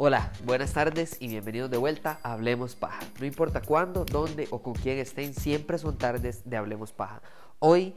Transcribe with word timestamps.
Hola, 0.00 0.32
buenas 0.44 0.72
tardes 0.72 1.16
y 1.20 1.28
bienvenidos 1.28 1.70
de 1.70 1.76
vuelta 1.76 2.18
a 2.24 2.32
Hablemos 2.32 2.74
Paja. 2.74 3.00
No 3.20 3.26
importa 3.26 3.62
cuándo, 3.62 4.04
dónde 4.04 4.48
o 4.50 4.60
con 4.60 4.74
quién 4.74 4.98
estén, 4.98 5.34
siempre 5.34 5.78
son 5.78 5.98
tardes 5.98 6.48
de 6.50 6.56
Hablemos 6.56 6.90
Paja. 6.90 7.22
Hoy 7.60 7.94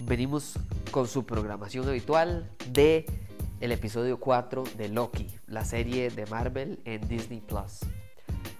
venimos 0.00 0.58
con 0.90 1.06
su 1.06 1.24
programación 1.24 1.88
habitual 1.88 2.50
de 2.70 3.06
el 3.62 3.70
episodio 3.70 4.18
4 4.18 4.64
de 4.76 4.88
Loki, 4.88 5.28
la 5.46 5.64
serie 5.64 6.10
de 6.10 6.26
Marvel 6.26 6.80
en 6.84 7.06
Disney 7.06 7.40
Plus. 7.40 7.78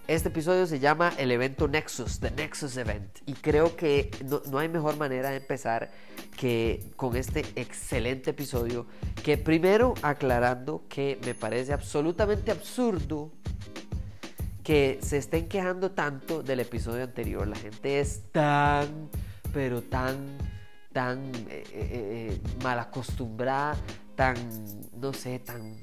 Este 0.07 0.29
episodio 0.29 0.65
se 0.67 0.79
llama 0.79 1.13
el 1.19 1.33
evento 1.33 1.67
Nexus, 1.67 2.21
The 2.21 2.31
Nexus 2.31 2.77
Event, 2.77 3.19
y 3.27 3.33
creo 3.33 3.75
que 3.75 4.13
no, 4.25 4.43
no, 4.49 4.59
hay 4.59 4.69
mejor 4.69 4.97
manera 4.97 5.31
de 5.31 5.39
empezar 5.39 5.91
que 6.37 6.85
con 6.95 7.17
este 7.17 7.45
excelente 7.57 8.31
episodio, 8.31 8.87
que 9.25 9.37
primero 9.37 9.95
aclarando 10.03 10.85
que 10.89 11.19
me 11.25 11.35
parece 11.35 11.73
absolutamente 11.73 12.53
absurdo 12.53 13.33
que 14.63 15.01
se 15.03 15.17
estén 15.17 15.49
quejando 15.49 15.91
tanto 15.91 16.45
del 16.45 16.61
episodio 16.61 17.03
anterior. 17.03 17.49
La 17.49 17.57
gente 17.57 17.99
es 17.99 18.23
tan, 18.31 19.09
pero 19.53 19.83
tan, 19.83 20.39
tan 20.93 21.25
eh, 21.49 21.65
eh, 21.73 21.73
eh, 21.73 22.41
mal 22.63 22.79
acostumbrada, 22.79 23.77
tan, 24.15 24.37
no 25.01 25.13
sé, 25.13 25.39
tan 25.39 25.77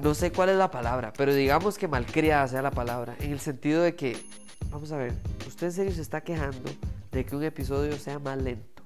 no 0.00 0.14
sé 0.14 0.32
cuál 0.32 0.48
es 0.48 0.56
la 0.56 0.70
palabra, 0.70 1.12
pero 1.12 1.34
digamos 1.34 1.76
que 1.76 1.86
malcriada 1.86 2.48
sea 2.48 2.62
la 2.62 2.70
palabra, 2.70 3.16
en 3.20 3.32
el 3.32 3.38
sentido 3.38 3.82
de 3.82 3.94
que, 3.94 4.16
vamos 4.70 4.90
a 4.92 4.96
ver, 4.96 5.12
usted 5.46 5.66
en 5.66 5.72
serio 5.72 5.92
se 5.92 6.00
está 6.00 6.22
quejando 6.22 6.70
de 7.12 7.26
que 7.26 7.36
un 7.36 7.44
episodio 7.44 7.98
sea 7.98 8.18
más 8.18 8.38
lento. 8.38 8.82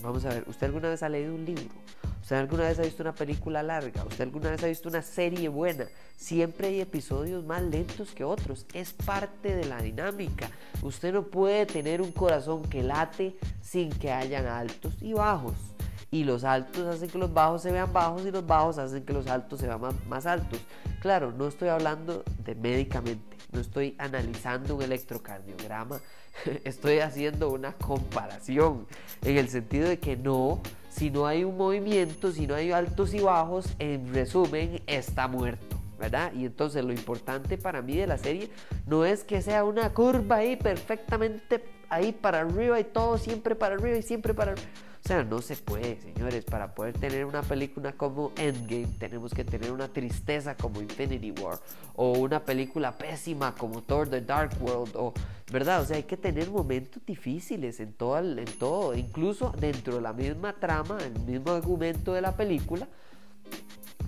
Vamos 0.00 0.24
a 0.24 0.30
ver, 0.30 0.44
¿usted 0.48 0.66
alguna 0.66 0.88
vez 0.88 1.04
ha 1.04 1.08
leído 1.08 1.32
un 1.34 1.44
libro? 1.44 1.74
¿Usted 2.20 2.34
alguna 2.34 2.64
vez 2.64 2.80
ha 2.80 2.82
visto 2.82 3.04
una 3.04 3.14
película 3.14 3.62
larga? 3.62 4.04
¿Usted 4.04 4.22
alguna 4.22 4.50
vez 4.50 4.64
ha 4.64 4.66
visto 4.66 4.88
una 4.88 5.02
serie 5.02 5.48
buena? 5.48 5.86
Siempre 6.16 6.66
hay 6.66 6.80
episodios 6.80 7.44
más 7.44 7.62
lentos 7.62 8.10
que 8.10 8.24
otros. 8.24 8.66
Es 8.74 8.92
parte 8.92 9.54
de 9.54 9.66
la 9.66 9.80
dinámica. 9.80 10.50
Usted 10.82 11.12
no 11.12 11.22
puede 11.22 11.66
tener 11.66 12.02
un 12.02 12.10
corazón 12.10 12.62
que 12.62 12.82
late 12.82 13.36
sin 13.62 13.90
que 13.90 14.10
hayan 14.10 14.46
altos 14.46 14.94
y 15.00 15.12
bajos 15.12 15.75
y 16.10 16.24
los 16.24 16.44
altos 16.44 16.86
hacen 16.86 17.08
que 17.08 17.18
los 17.18 17.32
bajos 17.32 17.62
se 17.62 17.72
vean 17.72 17.92
bajos 17.92 18.24
y 18.24 18.30
los 18.30 18.46
bajos 18.46 18.78
hacen 18.78 19.04
que 19.04 19.12
los 19.12 19.26
altos 19.26 19.60
se 19.60 19.66
vean 19.66 19.80
más, 20.08 20.26
altos. 20.26 20.60
Claro, 21.00 21.32
no 21.32 21.48
estoy 21.48 21.68
hablando 21.68 22.22
de 22.44 22.54
médicamente, 22.54 23.36
no 23.52 23.60
estoy 23.60 23.94
analizando 23.98 24.76
un 24.76 24.82
electrocardiograma, 24.82 26.00
estoy 26.64 27.00
haciendo 27.00 27.50
una 27.50 27.72
comparación 27.72 28.86
en 29.22 29.36
el 29.36 29.48
sentido 29.48 29.88
de 29.88 29.98
que 29.98 30.16
no, 30.16 30.60
si 30.90 31.10
no 31.10 31.26
hay 31.26 31.44
un 31.44 31.56
movimiento, 31.56 32.32
si 32.32 32.46
no 32.46 32.54
hay 32.54 32.72
altos 32.72 33.12
y 33.14 33.20
bajos, 33.20 33.74
en 33.78 34.12
resumen, 34.12 34.82
está 34.86 35.28
muerto. 35.28 35.76
¿verdad? 35.98 36.30
Y 36.34 36.44
entonces 36.44 36.84
lo 36.84 36.92
importante 36.92 37.56
para 37.56 37.80
mí 37.80 37.96
de 37.96 38.06
la 38.06 38.18
serie 38.18 38.50
no 38.86 39.06
es 39.06 39.24
que 39.24 39.40
sea 39.40 39.64
una 39.64 39.94
curva 39.94 40.36
ahí 40.36 40.54
perfectamente 40.54 41.64
ahí 41.88 42.12
para 42.12 42.40
arriba 42.40 42.78
y 42.80 42.84
todo 42.84 43.18
siempre 43.18 43.54
para 43.54 43.76
arriba 43.76 43.96
y 43.96 44.02
siempre 44.02 44.34
para 44.34 44.52
arriba. 44.52 44.68
O 45.06 45.08
sea, 45.08 45.22
no 45.22 45.40
se 45.40 45.54
puede, 45.54 46.00
señores. 46.00 46.44
Para 46.44 46.74
poder 46.74 46.98
tener 46.98 47.26
una 47.26 47.40
película 47.40 47.92
como 47.92 48.32
Endgame, 48.36 48.88
tenemos 48.98 49.32
que 49.32 49.44
tener 49.44 49.70
una 49.70 49.86
tristeza 49.86 50.56
como 50.56 50.82
Infinity 50.82 51.30
War. 51.30 51.60
O 51.94 52.18
una 52.18 52.44
película 52.44 52.90
pésima 52.98 53.54
como 53.54 53.82
Thor 53.82 54.08
The 54.08 54.22
Dark 54.22 54.60
World. 54.60 54.96
O, 54.96 55.14
¿Verdad? 55.52 55.82
O 55.82 55.84
sea, 55.84 55.96
hay 55.96 56.02
que 56.02 56.16
tener 56.16 56.50
momentos 56.50 57.00
difíciles 57.06 57.78
en 57.78 57.92
todo, 57.92 58.18
en 58.18 58.46
todo. 58.58 58.96
Incluso 58.96 59.54
dentro 59.60 59.94
de 59.94 60.00
la 60.00 60.12
misma 60.12 60.54
trama, 60.54 60.98
el 60.98 61.20
mismo 61.20 61.52
argumento 61.52 62.12
de 62.12 62.22
la 62.22 62.36
película. 62.36 62.88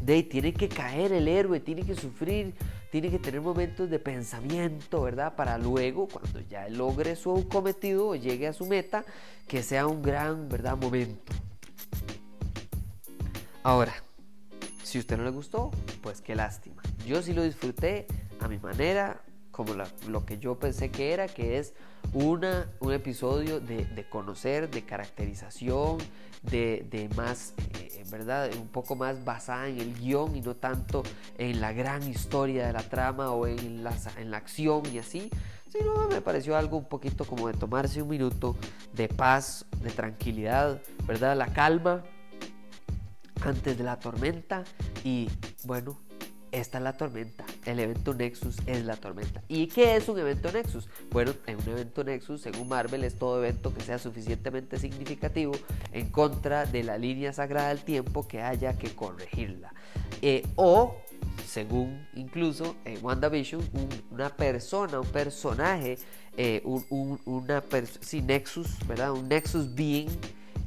De 0.02 0.24
tiene 0.24 0.52
que 0.52 0.68
caer 0.68 1.12
el 1.12 1.28
héroe, 1.28 1.60
tiene 1.60 1.84
que 1.84 1.94
sufrir 1.94 2.54
tiene 2.90 3.10
que 3.10 3.18
tener 3.18 3.40
momentos 3.40 3.90
de 3.90 3.98
pensamiento, 3.98 5.02
¿verdad? 5.02 5.34
Para 5.36 5.58
luego, 5.58 6.08
cuando 6.08 6.40
ya 6.40 6.68
logre 6.68 7.16
su 7.16 7.48
cometido 7.48 8.08
o 8.08 8.14
llegue 8.14 8.46
a 8.46 8.52
su 8.52 8.66
meta, 8.66 9.04
que 9.46 9.62
sea 9.62 9.86
un 9.86 10.02
gran, 10.02 10.48
¿verdad? 10.48 10.76
Momento. 10.76 11.32
Ahora, 13.62 13.94
si 14.82 14.98
a 14.98 15.00
usted 15.02 15.18
no 15.18 15.24
le 15.24 15.30
gustó, 15.30 15.70
pues 16.02 16.20
qué 16.20 16.34
lástima. 16.34 16.82
Yo 17.06 17.20
sí 17.22 17.34
lo 17.34 17.42
disfruté 17.42 18.06
a 18.40 18.48
mi 18.48 18.58
manera, 18.58 19.20
como 19.50 19.74
lo 20.08 20.24
que 20.24 20.38
yo 20.38 20.58
pensé 20.58 20.90
que 20.90 21.12
era, 21.12 21.26
que 21.26 21.58
es 21.58 21.74
una, 22.12 22.70
un 22.80 22.92
episodio 22.92 23.60
de, 23.60 24.06
conocer, 24.08 24.70
de 24.70 24.82
caracterización, 24.82 25.98
de, 26.42 27.10
más, 27.16 27.54
eh, 27.80 27.87
¿verdad? 28.10 28.50
Un 28.58 28.68
poco 28.68 28.96
más 28.96 29.24
basada 29.24 29.68
en 29.68 29.80
el 29.80 29.94
guion 29.94 30.36
y 30.36 30.40
no 30.40 30.56
tanto 30.56 31.02
en 31.36 31.60
la 31.60 31.72
gran 31.72 32.02
historia 32.08 32.66
de 32.66 32.72
la 32.72 32.82
trama 32.82 33.30
o 33.32 33.46
en 33.46 33.84
la, 33.84 33.92
en 34.16 34.30
la 34.30 34.38
acción 34.38 34.82
y 34.92 34.98
así. 34.98 35.30
Sino 35.70 36.08
me 36.08 36.20
pareció 36.20 36.56
algo 36.56 36.78
un 36.78 36.88
poquito 36.88 37.24
como 37.24 37.48
de 37.48 37.54
tomarse 37.54 38.00
un 38.00 38.08
minuto 38.08 38.56
de 38.94 39.08
paz, 39.08 39.66
de 39.82 39.90
tranquilidad, 39.90 40.80
¿verdad? 41.06 41.36
La 41.36 41.52
calma 41.52 42.04
antes 43.42 43.76
de 43.76 43.84
la 43.84 43.98
tormenta 43.98 44.64
y 45.04 45.28
bueno, 45.64 45.98
esta 46.52 46.78
es 46.78 46.84
la 46.84 46.96
tormenta. 46.96 47.44
El 47.64 47.80
evento 47.80 48.14
Nexus 48.14 48.56
es 48.66 48.84
la 48.84 48.96
tormenta. 48.96 49.42
¿Y 49.48 49.66
qué 49.68 49.96
es 49.96 50.08
un 50.08 50.18
evento 50.18 50.50
Nexus? 50.52 50.88
Bueno, 51.10 51.32
en 51.46 51.56
un 51.56 51.68
evento 51.68 52.04
Nexus, 52.04 52.40
según 52.40 52.68
Marvel, 52.68 53.04
es 53.04 53.14
todo 53.16 53.42
evento 53.42 53.74
que 53.74 53.82
sea 53.82 53.98
suficientemente 53.98 54.78
significativo 54.78 55.52
en 55.92 56.08
contra 56.10 56.66
de 56.66 56.82
la 56.82 56.98
línea 56.98 57.32
sagrada 57.32 57.68
del 57.68 57.80
tiempo 57.80 58.26
que 58.26 58.42
haya 58.42 58.76
que 58.78 58.94
corregirla. 58.94 59.72
Eh, 60.22 60.46
o, 60.56 60.96
según 61.46 62.06
incluso 62.14 62.76
en 62.84 63.04
WandaVision, 63.04 63.62
una 64.10 64.30
persona, 64.30 65.00
un 65.00 65.06
personaje, 65.06 65.98
eh, 66.36 66.62
un, 66.64 67.20
una 67.24 67.62
sí, 68.00 68.22
Nexus, 68.22 68.86
¿verdad? 68.86 69.12
Un 69.12 69.28
Nexus 69.28 69.74
Being. 69.74 70.08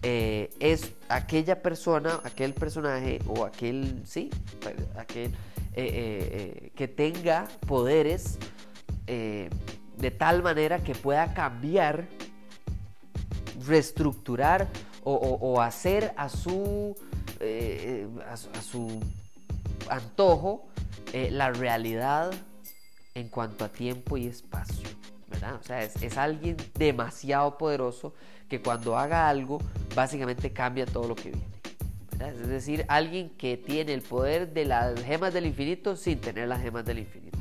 Eh, 0.03 0.49
es 0.59 0.93
aquella 1.09 1.61
persona, 1.61 2.21
aquel 2.23 2.55
personaje 2.55 3.19
o 3.27 3.45
aquel, 3.45 4.01
sí, 4.03 4.31
aquel 4.97 5.31
eh, 5.73 5.83
eh, 5.83 6.65
eh, 6.65 6.71
que 6.75 6.89
tenga 6.89 7.47
poderes 7.65 8.37
de 9.07 10.11
tal 10.11 10.41
manera 10.41 10.83
que 10.83 10.95
pueda 10.95 11.33
cambiar, 11.33 12.07
reestructurar 13.65 14.69
o, 15.03 15.61
hacer 15.61 16.13
a 16.15 16.29
su, 16.29 16.95
a, 17.39 19.93
antojo 19.93 20.67
la 21.13 21.51
realidad 21.51 22.31
en 23.15 23.27
cuanto 23.27 23.65
a 23.65 23.69
tiempo 23.69 24.15
y 24.15 24.27
espacio. 24.27 24.87
¿verdad? 25.27 25.55
O 25.55 25.63
sea, 25.63 25.83
es, 25.83 26.01
es, 26.01 26.17
alguien 26.17 26.55
demasiado 26.75 27.57
poderoso 27.57 28.13
que 28.49 28.61
cuando 28.61 28.97
haga 28.97 29.27
algo, 29.27 29.59
básicamente 29.93 30.51
cambia 30.51 30.85
todo 30.85 31.07
lo 31.07 31.15
que 31.15 31.31
viene. 31.31 31.60
Es 32.29 32.47
decir, 32.47 32.85
alguien 32.87 33.29
que 33.29 33.57
tiene 33.57 33.93
el 33.93 34.01
poder 34.01 34.53
de 34.53 34.65
las 34.65 35.01
gemas 35.03 35.33
del 35.33 35.45
infinito 35.45 35.95
sin 35.95 36.19
tener 36.19 36.47
las 36.47 36.61
gemas 36.61 36.85
del 36.85 36.99
infinito. 36.99 37.37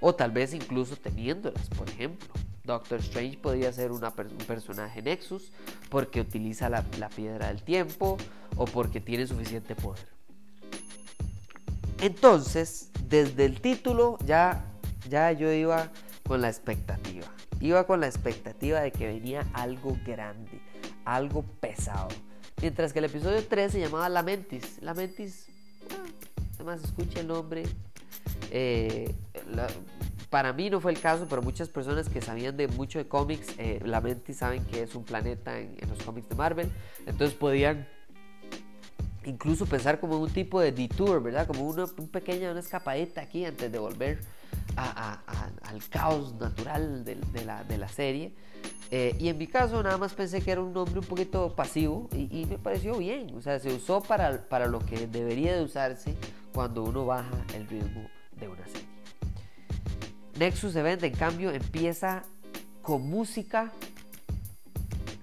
O 0.00 0.14
tal 0.14 0.30
vez 0.30 0.54
incluso 0.54 0.96
teniéndolas, 0.96 1.68
por 1.70 1.88
ejemplo. 1.88 2.28
Doctor 2.64 2.98
Strange 2.98 3.38
podría 3.38 3.72
ser 3.72 3.92
un 3.92 4.00
personaje 4.46 5.00
Nexus 5.00 5.52
porque 5.88 6.20
utiliza 6.20 6.68
la, 6.68 6.82
piedra 6.82 7.48
del 7.48 7.62
tiempo 7.62 8.18
o 8.56 8.64
porque 8.64 9.00
tiene 9.00 9.26
suficiente 9.26 9.76
poder. 9.76 10.06
Entonces, 12.00 12.90
desde 13.08 13.44
el 13.44 13.60
título 13.60 14.18
ya, 14.26 14.64
ya 15.08 15.32
yo 15.32 15.52
iba 15.52 15.90
con 16.26 16.42
la 16.42 16.48
expectativa. 16.48 17.26
Iba 17.60 17.86
con 17.86 18.00
la 18.00 18.08
expectativa 18.08 18.80
de 18.80 18.90
que 18.90 19.06
venía 19.06 19.46
algo 19.54 19.96
grande, 20.04 20.60
algo 21.04 21.42
pesado. 21.60 22.08
Mientras 22.60 22.92
que 22.92 23.00
el 23.00 23.04
episodio 23.04 23.44
3 23.44 23.72
se 23.72 23.80
llamaba 23.80 24.08
Lamentis. 24.08 24.80
Lamentis, 24.80 25.46
además 26.54 26.82
escucha 26.82 27.20
el 27.20 27.28
nombre. 27.28 27.64
Eh, 28.50 29.14
para 30.30 30.52
mí 30.52 30.70
no 30.70 30.80
fue 30.80 30.92
el 30.92 31.00
caso, 31.00 31.26
pero 31.28 31.42
muchas 31.42 31.68
personas 31.68 32.08
que 32.08 32.22
sabían 32.22 32.56
de 32.56 32.68
mucho 32.68 32.98
de 32.98 33.06
cómics, 33.06 33.54
eh, 33.58 33.80
Lamentis 33.84 34.38
saben 34.38 34.64
que 34.64 34.82
es 34.82 34.94
un 34.94 35.04
planeta 35.04 35.58
en, 35.58 35.76
los 35.88 36.02
cómics 36.02 36.28
de 36.28 36.34
Marvel. 36.34 36.70
Entonces 37.06 37.36
podían 37.36 37.86
incluso 39.24 39.66
pensar 39.66 40.00
como 40.00 40.18
un 40.18 40.30
tipo 40.30 40.60
de 40.60 40.72
detour, 40.72 41.22
¿verdad? 41.22 41.46
Como 41.46 41.68
una 41.68 41.84
un 41.84 42.08
pequeña 42.08 42.50
una 42.50 42.60
escapadita 42.60 43.20
aquí 43.20 43.44
antes 43.44 43.70
de 43.70 43.78
volver 43.78 44.18
al 44.76 45.88
caos 45.90 46.34
natural 46.34 47.04
de, 47.04 47.78
la, 47.78 47.88
serie. 47.88 48.32
Eh, 48.90 49.16
y 49.18 49.28
en 49.28 49.38
mi 49.38 49.46
caso 49.46 49.82
nada 49.82 49.98
más 49.98 50.14
pensé 50.14 50.40
que 50.42 50.50
era 50.50 50.60
un 50.60 50.72
nombre 50.72 51.00
un 51.00 51.06
poquito 51.06 51.54
pasivo 51.54 52.08
y, 52.12 52.46
me 52.46 52.58
pareció 52.58 52.96
bien. 52.98 53.34
O 53.36 53.40
sea, 53.40 53.58
se 53.58 53.72
usó 53.72 54.02
para, 54.02 54.48
para, 54.48 54.66
lo 54.66 54.80
que 54.80 55.06
debería 55.06 55.56
de 55.56 55.62
usarse 55.62 56.14
cuando 56.52 56.84
uno 56.84 57.06
baja 57.06 57.44
el 57.54 57.66
ritmo 57.66 58.08
de 58.38 58.48
una 58.48 58.66
serie. 58.66 58.86
Nexus 60.38 60.76
Event, 60.76 61.02
en 61.02 61.14
cambio, 61.14 61.50
empieza 61.50 62.22
con 62.82 63.08
música 63.08 63.72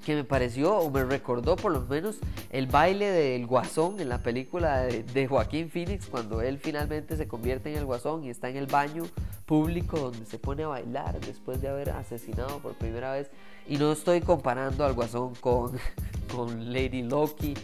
que 0.05 0.15
me 0.15 0.23
pareció 0.23 0.75
o 0.75 0.89
me 0.91 1.03
recordó 1.03 1.55
por 1.55 1.71
lo 1.71 1.81
menos 1.81 2.17
el 2.53 2.67
baile 2.67 3.09
del 3.09 3.47
guasón 3.47 3.99
en 3.99 4.09
la 4.09 4.19
película 4.19 4.81
de, 4.83 5.27
Joaquín 5.27 5.71
Phoenix 5.71 6.05
cuando 6.05 6.39
él 6.39 6.59
finalmente 6.59 7.17
se 7.17 7.27
convierte 7.27 7.71
en 7.71 7.79
el 7.79 7.85
guasón 7.85 8.23
y 8.23 8.29
está 8.29 8.47
en 8.47 8.57
el 8.57 8.67
baño 8.67 9.05
público 9.47 9.97
donde 9.97 10.23
se 10.27 10.37
pone 10.37 10.61
a 10.61 10.67
bailar 10.67 11.19
después 11.19 11.61
de 11.61 11.69
haber 11.69 11.89
asesinado 11.89 12.59
por 12.59 12.75
primera 12.75 13.11
vez. 13.11 13.31
Y 13.67 13.77
no 13.77 13.91
estoy 13.91 14.21
comparando 14.21 14.85
al 14.85 14.93
guasón 14.93 15.33
con, 15.33 15.71
con 16.35 16.71
Lady 16.71 17.01
Loki 17.01 17.55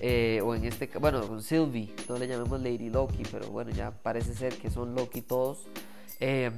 eh, 0.00 0.40
o 0.44 0.56
en 0.56 0.64
este 0.64 0.90
bueno 0.98 1.24
con 1.28 1.40
Sylvie 1.40 1.94
no 2.08 2.18
le 2.18 2.26
llamemos 2.26 2.60
Lady 2.60 2.90
Loki 2.90 3.22
pero 3.30 3.46
bueno 3.48 3.70
ya 3.70 3.92
parece 3.92 4.34
ser 4.34 4.56
que 4.56 4.72
son 4.72 4.96
Loki 4.96 5.22
todos. 5.22 5.68
Eh, 6.18 6.50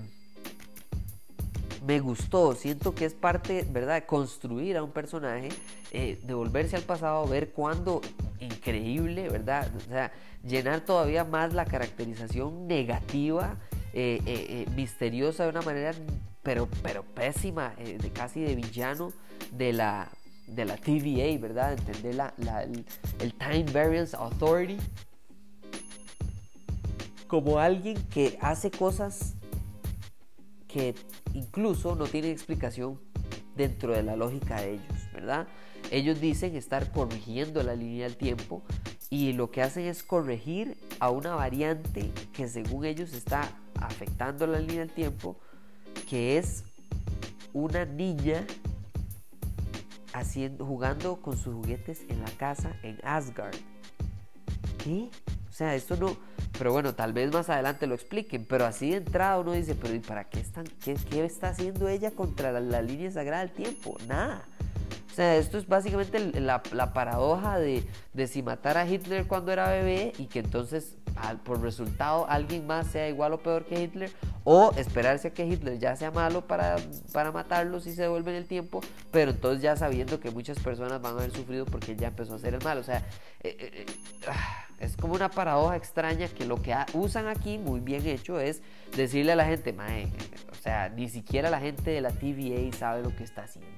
me 1.84 2.00
gustó, 2.00 2.54
siento 2.54 2.94
que 2.94 3.04
es 3.04 3.14
parte, 3.14 3.66
¿verdad?, 3.70 4.04
construir 4.06 4.76
a 4.76 4.82
un 4.82 4.90
personaje, 4.90 5.50
eh, 5.92 6.19
de 6.22 6.34
volverse 6.34 6.76
al 6.76 6.82
pasado, 6.82 7.26
ver 7.26 7.50
cuándo, 7.50 8.00
increíble, 8.40 9.28
¿verdad? 9.28 9.70
O 9.76 9.81
sea, 9.81 10.10
llenar 10.42 10.81
todavía 10.81 11.25
más 11.25 11.52
la 11.52 11.66
caracterización 11.66 12.66
negativa, 12.66 13.56
eh, 13.92 14.20
eh, 14.26 14.66
misteriosa 14.75 15.44
de 15.44 15.50
una 15.50 15.62
manera, 15.62 15.92
pero, 16.42 16.69
pero 16.82 17.02
pésima, 17.02 17.75
de 17.76 18.10
casi 18.10 18.40
de 18.40 18.54
villano 18.54 19.12
de 19.52 19.72
la, 19.72 20.08
de 20.46 20.64
la 20.64 20.76
TVA, 20.76 21.38
¿verdad? 21.38 21.75
Entender 21.75 22.14
la, 22.14 22.62
el 23.20 23.34
Time 23.34 23.64
Variance 23.72 24.16
Authority 24.16 24.78
como 27.26 27.58
alguien 27.58 27.96
que 28.10 28.38
hace 28.40 28.70
cosas 28.70 29.34
que 30.75 30.97
incluso 31.35 31.94
no 31.94 32.06
tienen 32.06 32.32
explicación 32.32 33.00
dentro 33.55 33.94
de 33.94 34.03
la 34.03 34.17
lógica 34.17 34.61
de 34.61 34.73
ellos, 34.73 35.12
¿verdad? 35.12 35.47
Ellos 35.93 36.21
dicen 36.21 36.56
estar 36.56 36.91
corrigiendo 36.91 37.62
la 37.62 37.76
línea 37.76 38.09
del 38.09 38.17
tiempo 38.17 38.65
y 39.09 39.35
lo 39.35 39.53
que 39.53 39.62
hacen 39.62 39.85
es 39.85 40.03
corregir 40.03 40.76
a 40.99 41.11
una 41.11 41.37
variante 41.37 42.11
que 42.32 42.49
según 42.49 42.87
ellos 42.87 43.12
está 43.12 43.56
afectando 43.81 44.49
la 44.49 44.59
línea 44.59 44.81
del 44.81 44.91
tiempo, 44.91 45.38
que 46.11 46.38
es 46.38 46.65
una 47.53 47.85
niña 47.85 48.44
haciendo, 50.12 50.67
jugando 50.67 51.23
con 51.23 51.37
sus 51.37 51.55
juguetes 51.55 52.03
en 52.09 52.21
la 52.21 52.31
casa 52.32 52.76
en 52.82 52.99
Asgard. 53.05 53.55
¿Qué? 54.82 55.09
O 55.49 55.53
sea, 55.53 55.76
esto 55.76 55.94
no, 55.94 56.17
pero 56.58 56.72
bueno, 56.72 56.94
tal 56.94 57.12
vez 57.12 57.32
más 57.32 57.48
adelante 57.48 57.86
lo 57.86 57.94
expliquen. 57.94 58.44
Pero 58.46 58.64
así 58.64 58.90
de 58.90 58.98
entrada 58.98 59.38
uno 59.38 59.52
dice, 59.52 59.74
pero 59.74 59.94
¿y 59.94 60.00
para 60.00 60.24
qué, 60.24 60.40
están, 60.40 60.64
qué, 60.82 60.94
qué 60.94 61.24
está 61.24 61.48
haciendo 61.48 61.88
ella 61.88 62.10
contra 62.10 62.52
la, 62.52 62.82
línea 62.82 63.10
sagrada 63.10 63.44
del 63.44 63.52
tiempo? 63.52 63.96
Nada. 64.08 64.44
O 65.10 65.14
sea, 65.14 65.36
esto 65.36 65.58
es 65.58 65.68
básicamente 65.68 66.18
la, 66.40 66.60
la 66.72 66.92
paradoja 66.92 67.58
de, 67.58 67.84
de, 68.12 68.26
si 68.26 68.42
matar 68.42 68.76
a 68.76 68.86
Hitler 68.86 69.26
cuando 69.26 69.52
era 69.52 69.68
bebé 69.68 70.12
y 70.18 70.26
que 70.26 70.40
entonces 70.40 70.96
por 71.44 71.60
resultado 71.60 72.26
alguien 72.28 72.66
más 72.66 72.88
sea 72.88 73.08
igual 73.08 73.32
o 73.32 73.38
peor 73.38 73.64
que 73.64 73.82
Hitler 73.82 74.10
o 74.42 74.72
esperarse 74.76 75.28
a 75.28 75.30
que 75.32 75.46
Hitler 75.46 75.78
ya 75.78 75.96
sea 75.96 76.10
malo 76.10 76.46
para, 76.46 76.76
para 77.12 77.32
matarlo 77.32 77.80
si 77.80 77.94
se 77.94 78.02
devuelve 78.02 78.30
en 78.32 78.36
el 78.38 78.46
tiempo, 78.46 78.80
pero 79.10 79.30
entonces 79.30 79.62
ya 79.62 79.76
sabiendo 79.76 80.20
que 80.20 80.30
muchas 80.30 80.58
personas 80.58 81.00
van 81.00 81.14
a 81.14 81.18
haber 81.18 81.30
sufrido 81.30 81.64
porque 81.64 81.92
él 81.92 81.98
ya 81.98 82.08
empezó 82.08 82.34
a 82.34 82.38
ser 82.38 82.54
el 82.54 82.62
mal. 82.62 82.78
O 82.78 82.82
sea, 82.82 82.98
eh, 83.40 83.56
eh, 83.58 83.70
eh, 83.72 83.86
ah, 84.28 84.63
es 84.84 84.96
como 84.96 85.14
una 85.14 85.31
paradoja 85.31 85.76
extraña 85.76 86.28
que 86.28 86.44
lo 86.44 86.60
que 86.60 86.75
usan 86.92 87.26
aquí, 87.26 87.58
muy 87.58 87.81
bien 87.81 88.06
hecho, 88.06 88.38
es 88.38 88.62
decirle 88.96 89.32
a 89.32 89.36
la 89.36 89.46
gente, 89.46 89.72
mae, 89.72 90.08
o 90.50 90.54
sea, 90.54 90.88
ni 90.88 91.08
siquiera 91.08 91.50
la 91.50 91.60
gente 91.60 91.90
de 91.90 92.00
la 92.00 92.10
TVA 92.10 92.72
sabe 92.76 93.02
lo 93.02 93.14
que 93.14 93.25
está 93.25 93.44
haciendo. 93.44 93.70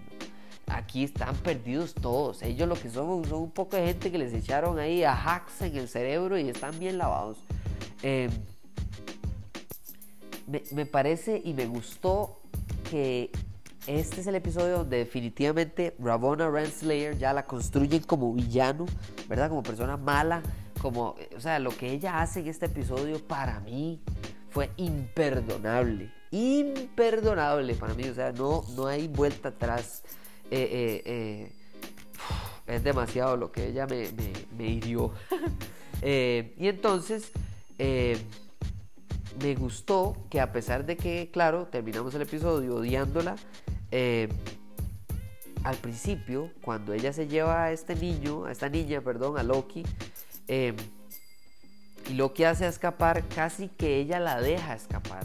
Aquí 0.66 1.04
están 1.04 1.36
perdidos 1.36 1.94
todos. 1.94 2.42
Ellos 2.42 2.68
lo 2.68 2.74
que 2.74 2.90
son 2.90 3.24
son 3.24 3.42
un 3.42 3.50
poco 3.50 3.76
de 3.76 3.86
gente 3.86 4.10
que 4.10 4.18
les 4.18 4.32
echaron 4.34 4.78
ahí 4.78 5.04
a 5.04 5.14
hacks 5.14 5.62
en 5.62 5.76
el 5.76 5.88
cerebro 5.88 6.38
y 6.38 6.48
están 6.48 6.76
bien 6.78 6.98
lavados. 6.98 7.38
Em, 8.02 8.30
me, 10.48 10.62
me 10.72 10.86
parece 10.86 11.40
y 11.44 11.54
me 11.54 11.66
gustó 11.66 12.40
que 12.90 13.30
este 13.86 14.20
es 14.20 14.26
el 14.26 14.34
episodio 14.34 14.78
donde 14.78 14.98
definitivamente 14.98 15.94
Ravonna 16.00 16.50
Renslayer 16.50 17.16
ya 17.16 17.32
la 17.32 17.46
construyen 17.46 18.02
como 18.02 18.32
villano, 18.32 18.86
¿verdad? 19.28 19.48
Como 19.48 19.62
persona 19.62 19.96
mala, 19.96 20.42
como, 20.86 21.16
o 21.36 21.40
sea, 21.40 21.58
lo 21.58 21.76
que 21.76 21.90
ella 21.90 22.22
hace 22.22 22.38
en 22.38 22.46
este 22.46 22.66
episodio 22.66 23.18
para 23.18 23.58
mí 23.58 24.00
fue 24.50 24.70
imperdonable. 24.76 26.12
Imperdonable 26.30 27.74
para 27.74 27.92
mí, 27.94 28.04
o 28.04 28.14
sea, 28.14 28.30
no, 28.30 28.62
no 28.76 28.86
hay 28.86 29.08
vuelta 29.08 29.48
atrás. 29.48 30.04
Eh, 30.48 31.02
eh, 31.02 31.02
eh, 31.04 31.52
es 32.68 32.84
demasiado 32.84 33.36
lo 33.36 33.50
que 33.50 33.66
ella 33.66 33.88
me, 33.88 34.10
me, 34.56 34.68
hirió. 34.68 35.10
y 36.02 36.68
entonces, 36.68 37.32
me 37.76 39.56
gustó 39.56 40.16
que 40.30 40.40
a 40.40 40.52
pesar 40.52 40.86
de 40.86 40.96
que, 40.96 41.30
claro, 41.32 41.66
terminamos 41.66 42.14
el 42.14 42.22
episodio 42.22 42.76
odiándola, 42.76 43.34
al 45.64 45.76
principio, 45.78 46.52
cuando 46.62 46.92
ella 46.92 47.12
se 47.12 47.26
lleva 47.26 47.64
a 47.64 47.72
este 47.72 47.96
niño, 47.96 48.44
a 48.44 48.52
esta 48.52 48.68
niña, 48.68 49.00
perdón, 49.00 49.36
a 49.36 49.42
Loki, 49.42 49.82
eh, 50.48 50.74
y 52.08 52.14
lo 52.14 52.32
que 52.34 52.46
hace 52.46 52.66
escapar, 52.66 53.24
casi 53.34 53.68
que 53.68 53.98
ella 53.98 54.20
la 54.20 54.40
deja 54.40 54.74
escapar. 54.74 55.24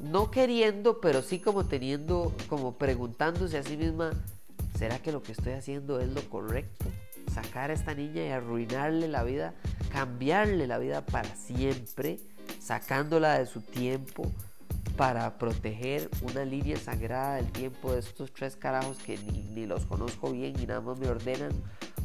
No 0.00 0.30
queriendo, 0.30 1.00
pero 1.00 1.22
sí 1.22 1.38
como 1.38 1.66
teniendo, 1.66 2.34
como 2.48 2.78
preguntándose 2.78 3.58
a 3.58 3.62
sí 3.62 3.76
misma, 3.76 4.12
¿será 4.78 5.00
que 5.00 5.12
lo 5.12 5.22
que 5.22 5.32
estoy 5.32 5.52
haciendo 5.52 6.00
es 6.00 6.08
lo 6.08 6.22
correcto? 6.30 6.86
Sacar 7.32 7.70
a 7.70 7.74
esta 7.74 7.94
niña 7.94 8.24
y 8.24 8.28
arruinarle 8.30 9.08
la 9.08 9.22
vida, 9.22 9.54
cambiarle 9.92 10.66
la 10.66 10.78
vida 10.78 11.04
para 11.04 11.34
siempre, 11.34 12.18
sacándola 12.60 13.38
de 13.38 13.46
su 13.46 13.60
tiempo 13.60 14.30
para 14.96 15.38
proteger 15.38 16.08
una 16.22 16.44
línea 16.44 16.76
sagrada 16.76 17.36
del 17.36 17.52
tiempo 17.52 17.92
de 17.92 18.00
estos 18.00 18.32
tres 18.32 18.56
carajos 18.56 18.98
que 18.98 19.18
ni, 19.18 19.42
ni 19.54 19.66
los 19.66 19.84
conozco 19.86 20.32
bien 20.32 20.58
y 20.58 20.66
nada 20.66 20.80
más 20.80 20.98
me 20.98 21.08
ordenan 21.08 21.52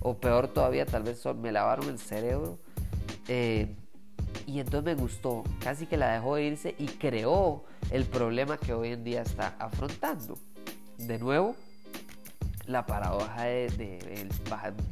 o 0.03 0.17
peor 0.17 0.49
todavía, 0.49 0.85
tal 0.85 1.03
vez 1.03 1.23
me 1.41 1.51
lavaron 1.51 1.89
el 1.89 1.97
cerebro. 1.97 2.59
Eh, 3.27 3.75
y 4.45 4.59
entonces 4.59 4.83
me 4.83 5.01
gustó, 5.01 5.43
casi 5.61 5.85
que 5.85 5.95
la 5.95 6.11
dejó 6.11 6.37
irse 6.37 6.75
y 6.77 6.87
creó 6.87 7.63
el 7.89 8.05
problema 8.05 8.57
que 8.57 8.73
hoy 8.73 8.89
en 8.89 9.03
día 9.03 9.21
está 9.21 9.55
afrontando. 9.57 10.37
De 10.97 11.17
nuevo, 11.17 11.55
la 12.65 12.85
paradoja 12.85 13.43
de, 13.43 14.27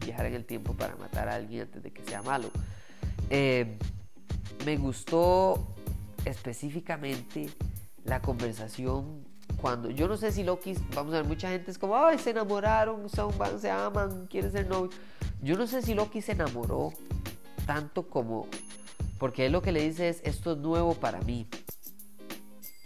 viajar 0.05 0.25
en 0.25 0.33
el 0.33 0.45
tiempo 0.45 0.73
para 0.73 0.95
matar 0.95 1.27
a 1.27 1.35
alguien 1.35 1.63
antes 1.63 1.83
de 1.83 1.91
que 1.91 2.03
sea 2.03 2.21
malo. 2.21 2.49
Eh, 3.29 3.77
me 4.65 4.77
gustó 4.77 5.75
específicamente 6.23 7.49
la 8.05 8.21
conversación 8.21 9.25
yo 9.93 10.07
no 10.07 10.17
sé 10.17 10.31
si 10.31 10.43
Loki, 10.43 10.75
vamos 10.95 11.13
a 11.13 11.17
ver, 11.17 11.25
mucha 11.25 11.49
gente 11.49 11.71
es 11.71 11.77
como, 11.77 11.95
ay, 11.95 12.17
se 12.17 12.31
enamoraron, 12.31 13.07
son, 13.09 13.31
se 13.59 13.69
aman, 13.69 14.27
quieren 14.27 14.51
ser 14.51 14.67
novios. 14.67 14.95
Yo 15.41 15.57
no 15.57 15.67
sé 15.67 15.81
si 15.81 15.93
Loki 15.93 16.21
se 16.21 16.31
enamoró 16.33 16.93
tanto 17.65 18.07
como, 18.07 18.47
porque 19.19 19.45
él 19.45 19.51
lo 19.51 19.61
que 19.61 19.71
le 19.71 19.81
dice 19.81 20.09
es, 20.09 20.21
esto 20.23 20.53
es 20.53 20.57
nuevo 20.57 20.95
para 20.95 21.21
mí. 21.21 21.47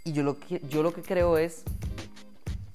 Y 0.04 0.12
yo 0.12 0.22
lo 0.22 0.38
que, 0.38 0.60
yo 0.68 0.82
lo 0.82 0.92
que 0.92 1.02
creo 1.02 1.38
es 1.38 1.64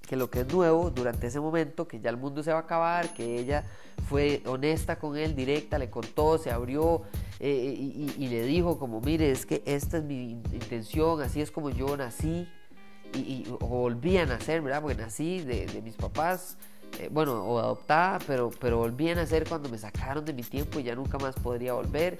que 0.07 0.15
lo 0.17 0.29
que 0.29 0.41
es 0.41 0.51
nuevo 0.51 0.89
durante 0.89 1.27
ese 1.27 1.39
momento, 1.39 1.87
que 1.87 2.01
ya 2.01 2.09
el 2.09 2.17
mundo 2.17 2.43
se 2.43 2.51
va 2.51 2.57
a 2.57 2.61
acabar, 2.61 3.13
que 3.13 3.39
ella 3.39 3.65
fue 4.09 4.41
honesta 4.45 4.99
con 4.99 5.15
él, 5.15 5.35
directa, 5.35 5.79
le 5.79 5.89
contó, 5.89 6.37
se 6.37 6.51
abrió 6.51 7.03
eh, 7.39 7.75
y, 8.17 8.27
le 8.27 8.43
dijo 8.43 8.77
como, 8.77 8.99
mire, 8.99 9.31
es 9.31 9.45
que 9.45 9.63
esta 9.65 9.99
es 9.99 10.03
mi 10.03 10.31
intención, 10.51 11.21
así 11.21 11.41
es 11.41 11.49
como 11.49 11.69
yo 11.69 11.95
nací, 11.95 12.47
y, 13.13 13.45
volví 13.59 14.17
a 14.17 14.25
nacer, 14.25 14.61
¿verdad? 14.61 14.81
Porque 14.81 14.95
nací 14.95 15.39
de, 15.41 15.81
mis 15.83 15.95
papás, 15.95 16.57
eh, 16.99 17.09
bueno, 17.11 17.43
o 17.43 17.59
adoptada, 17.59 18.19
pero, 18.25 18.49
pero 18.59 18.77
volví 18.77 19.09
a 19.09 19.15
nacer 19.15 19.47
cuando 19.47 19.69
me 19.69 19.77
sacaron 19.77 20.25
de 20.25 20.33
mi 20.33 20.43
tiempo 20.43 20.79
y 20.79 20.83
ya 20.83 20.95
nunca 20.95 21.17
más 21.17 21.35
podría 21.35 21.73
volver. 21.73 22.19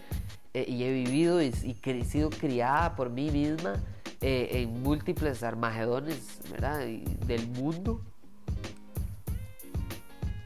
Eh, 0.54 0.66
y 0.68 0.84
he 0.84 0.92
vivido 0.92 1.42
y, 1.42 1.48
y, 1.64 2.04
sido 2.04 2.30
criada 2.30 2.96
por 2.96 3.10
mí 3.10 3.32
misma 3.32 3.76
eh, 4.20 4.50
en 4.52 4.84
múltiples 4.84 5.44
armagedones, 5.44 6.40
¿verdad? 6.52 6.80
del 6.80 7.48
mundo, 7.48 8.02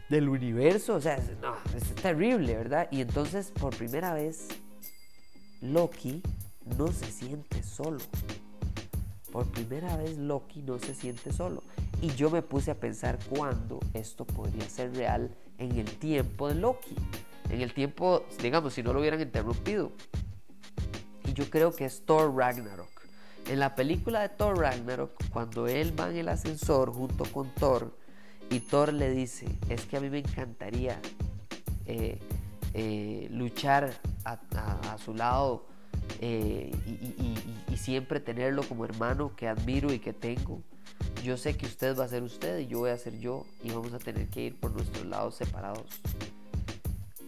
del 0.10 0.30
universo, 0.30 0.96
o 0.96 1.02
sea, 1.02 1.20
no, 1.42 1.56
es 1.76 1.96
terrible, 1.96 2.56
¿verdad? 2.56 2.88
Y 2.92 3.02
entonces, 3.02 3.52
por 3.52 3.76
primera 3.76 4.14
vez, 4.14 4.48
Loki 5.62 6.22
no 6.78 6.88
se 6.92 7.12
siente 7.12 7.64
solo. 7.64 8.00
Por 9.36 9.48
primera 9.48 9.98
vez 9.98 10.18
Loki 10.18 10.62
no 10.62 10.80
se 10.80 10.96
siente 10.96 11.34
solo. 11.34 11.62
Y 12.02 12.08
yo 12.16 12.30
me 12.30 12.42
puse 12.42 12.72
a 12.72 12.80
pensar 12.80 13.20
cuándo 13.28 13.82
esto 13.94 14.24
podría 14.24 14.64
ser 14.70 14.96
real 14.96 15.30
en 15.58 15.78
el 15.78 15.98
tiempo 15.98 16.48
de 16.48 16.56
Loki. 16.56 16.96
En 17.50 17.60
el 17.60 17.74
tiempo, 17.74 18.24
digamos, 18.42 18.76
si 18.76 18.82
no 18.82 18.94
lo 18.94 19.02
hubieran 19.02 19.20
interrumpido. 19.20 19.92
Y 21.26 21.34
yo 21.34 21.50
creo 21.50 21.76
que 21.76 21.84
es 21.84 22.06
Thor 22.06 22.34
Ragnarok. 22.34 22.88
En 23.50 23.60
la 23.60 23.76
película 23.76 24.22
de 24.22 24.30
Thor 24.30 24.58
Ragnarok, 24.58 25.12
cuando 25.34 25.68
él 25.68 25.94
va 26.00 26.10
en 26.10 26.16
el 26.16 26.30
ascensor 26.30 26.94
junto 26.94 27.26
con 27.26 27.50
Thor, 27.56 27.94
y 28.50 28.62
Thor 28.62 28.94
le 28.94 29.10
dice, 29.10 29.48
es 29.68 29.86
que 29.86 29.98
a 29.98 30.00
mí 30.00 30.10
me 30.10 30.20
encantaría 30.20 30.98
eh, 31.86 32.20
eh, 32.74 33.28
luchar 33.32 34.00
a, 34.24 34.98
su 34.98 35.14
lado 35.14 35.66
eh, 36.22 36.72
y, 36.86 37.78
siempre 37.78 38.20
tenerlo 38.20 38.64
como 38.64 38.84
hermano 38.84 39.36
que 39.36 39.48
admiro 39.48 39.94
y 39.94 40.00
que 40.00 40.12
tengo. 40.12 40.62
Yo 41.24 41.38
sé 41.38 41.56
que 41.56 41.68
usted 41.68 41.96
va 41.98 42.06
a 42.06 42.08
ser 42.08 42.24
usted 42.24 42.60
y 42.60 42.68
yo 42.68 42.80
voy 42.80 42.90
a 42.90 42.98
ser 42.98 43.20
yo 43.20 43.46
y 43.64 43.70
vamos 43.70 43.94
a 43.94 44.00
tener 44.00 44.28
que 44.30 44.46
ir 44.46 44.60
por 44.60 44.72
nuestros 44.72 45.06
lados 45.06 45.36
separados. 45.36 45.86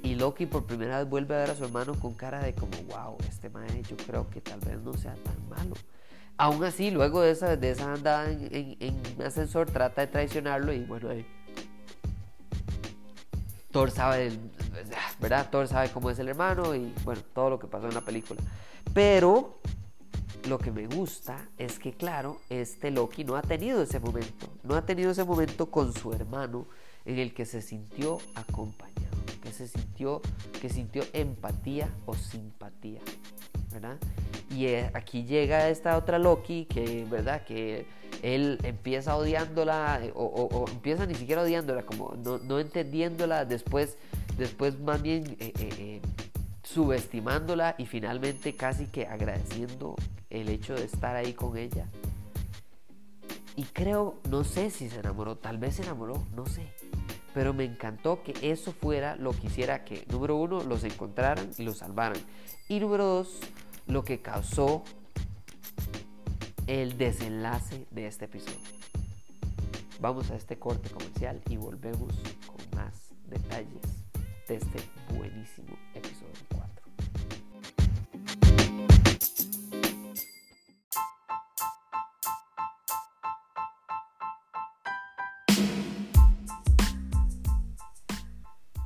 Y 0.02 0.16
Loki 0.16 0.46
por 0.46 0.66
primera 0.66 1.00
vez 1.00 1.10
vuelve 1.10 1.36
a 1.36 1.40
ver 1.40 1.52
a 1.52 1.56
su 1.56 1.66
hermano 1.66 1.94
con 2.00 2.14
cara 2.14 2.42
de 2.42 2.54
como, 2.56 2.78
wow, 2.90 3.18
este 3.30 3.50
mae 3.50 3.84
yo 3.84 3.98
creo 3.98 4.30
que 4.30 4.42
tal 4.42 4.60
vez 4.62 4.80
no 4.80 4.94
sea 4.94 5.16
tan 5.16 5.50
malo. 5.50 5.76
Aún 6.38 6.64
así, 6.64 6.92
luego 6.92 7.22
de 7.22 7.32
esa, 7.32 7.56
de 7.56 7.72
esa 7.72 7.94
andada 7.94 8.32
en, 8.32 8.78
en, 8.80 9.22
ascensor, 9.24 9.70
trata 9.70 10.02
de 10.02 10.08
traicionarlo 10.08 10.72
y 10.72 10.86
bueno, 10.86 11.10
Thor 13.72 13.92
sabe, 13.92 14.32
¿verdad? 15.20 15.50
Thor 15.50 15.68
sabe 15.68 15.90
cómo 15.90 16.10
es 16.10 16.20
el 16.20 16.30
hermano 16.30 16.76
y 16.76 16.94
bueno, 17.04 17.22
todo 17.34 17.50
lo 17.50 17.60
que 17.60 17.68
pasó 17.68 17.88
en 17.88 17.94
la 17.94 18.02
película. 18.02 18.42
Pero 18.94 19.60
lo 20.48 20.58
que 20.58 20.72
me 20.72 20.88
gusta 20.88 21.50
es 21.58 21.80
que, 21.80 21.94
claro, 21.94 22.40
este 22.50 22.92
Loki 22.92 23.24
no 23.24 23.36
ha 23.36 23.42
tenido 23.42 23.82
ese 23.82 24.00
momento, 24.00 24.48
no 24.64 24.76
ha 24.76 24.86
tenido 24.86 25.12
ese 25.12 25.24
momento 25.24 25.70
con 25.70 25.94
su 25.94 26.14
hermano 26.14 26.68
en 27.06 27.20
el 27.20 27.34
que 27.34 27.46
se 27.46 27.62
sintió 27.62 28.20
acompañado, 28.36 29.16
que 29.42 29.52
se 29.52 29.68
sintió, 29.68 30.22
que 30.62 30.70
sintió 30.70 31.04
empatía 31.14 31.90
o 32.06 32.14
simpatía, 32.16 33.02
¿verdad? 33.72 33.98
Y 34.50 34.66
eh, 34.66 34.92
aquí 34.94 35.24
llega 35.24 35.70
esta 35.70 35.98
otra 35.98 36.20
Loki 36.20 36.66
que, 36.66 37.06
¿verdad? 37.10 37.44
Que 37.46 37.86
él 38.24 38.60
empieza 38.64 39.16
odiándola 39.16 40.00
eh, 40.04 40.12
o, 40.16 40.66
empieza 40.70 41.06
ni 41.06 41.16
siquiera 41.16 41.42
odiándola, 41.42 41.84
como 41.84 42.16
no, 42.16 42.60
entendiéndola, 42.60 43.46
después, 43.46 43.98
después 44.38 44.80
más 44.80 45.02
bien 45.02 45.36
eh, 45.40 46.02
subestimándola 46.64 47.76
y 47.78 47.86
finalmente 47.86 48.56
casi 48.56 48.88
que 48.88 49.08
agradeciendo 49.08 49.96
el 50.30 50.50
hecho 50.50 50.76
de 50.76 50.84
estar 50.84 51.16
ahí 51.16 51.34
con 51.34 51.58
ella. 51.58 51.88
Y 53.56 53.64
creo, 53.64 54.20
no 54.30 54.44
sé 54.44 54.70
si 54.70 54.90
se 54.90 55.00
enamoró, 55.00 55.38
tal 55.38 55.58
vez 55.58 55.76
se 55.76 55.84
enamoró, 55.84 56.24
no 56.36 56.46
sé. 56.46 56.68
Pero 57.34 57.54
me 57.54 57.64
encantó 57.64 58.22
que 58.22 58.34
eso 58.52 58.72
fuera 58.72 59.16
lo 59.16 59.32
que 59.32 59.48
hiciera 59.48 59.84
que, 59.84 60.06
número 60.12 60.36
uno, 60.36 60.64
los 60.64 60.84
encontraran 60.84 61.50
y 61.58 61.64
los 61.64 61.80
salvaran. 61.80 62.22
Y 62.68 62.80
número 62.80 63.06
dos, 63.06 63.40
lo 63.88 64.04
que 64.04 64.22
causó 64.22 64.84
el 66.68 66.98
desenlace 66.98 67.88
de 67.92 68.08
este 68.08 68.26
episodio. 68.26 68.58
Vamos 70.00 70.30
a 70.30 70.36
este 70.36 70.60
corte 70.60 70.90
comercial 70.90 71.42
y 71.50 71.58
volvemos 71.58 72.14
con 72.46 72.80
más 72.80 73.10
detalles 73.28 73.97
de 74.48 74.56
este 74.56 74.80
buenísimo 75.14 75.78
episodio 75.94 76.32
4. 76.54 76.88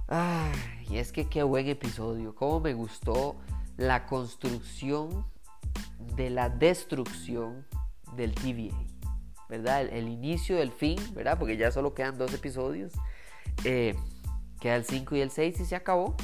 Ay, 0.08 0.52
y 0.90 0.98
es 0.98 1.12
que 1.12 1.30
qué 1.30 1.44
buen 1.44 1.68
episodio, 1.68 2.34
cómo 2.34 2.60
me 2.60 2.74
gustó 2.74 3.36
la 3.78 4.08
construcción 4.08 5.26
de 6.16 6.32
la 6.32 6.50
destrucción 6.50 7.68
del 8.16 8.34
TVA, 8.34 8.76
¿verdad? 9.48 9.82
El, 9.82 10.08
inicio 10.08 10.58
del 10.58 10.72
fin, 10.72 10.98
¿verdad? 11.14 11.38
Porque 11.38 11.56
ya 11.56 11.72
solo 11.72 11.94
quedan 11.94 12.18
dos 12.18 12.34
episodios. 12.34 12.94
Eh, 13.64 13.96
queda 14.62 14.76
el 14.76 14.86
5 14.86 15.16
y 15.18 15.22
el 15.22 15.32
6 15.32 15.60
y 15.60 15.66
se 15.66 15.76
acabó. 15.76 16.16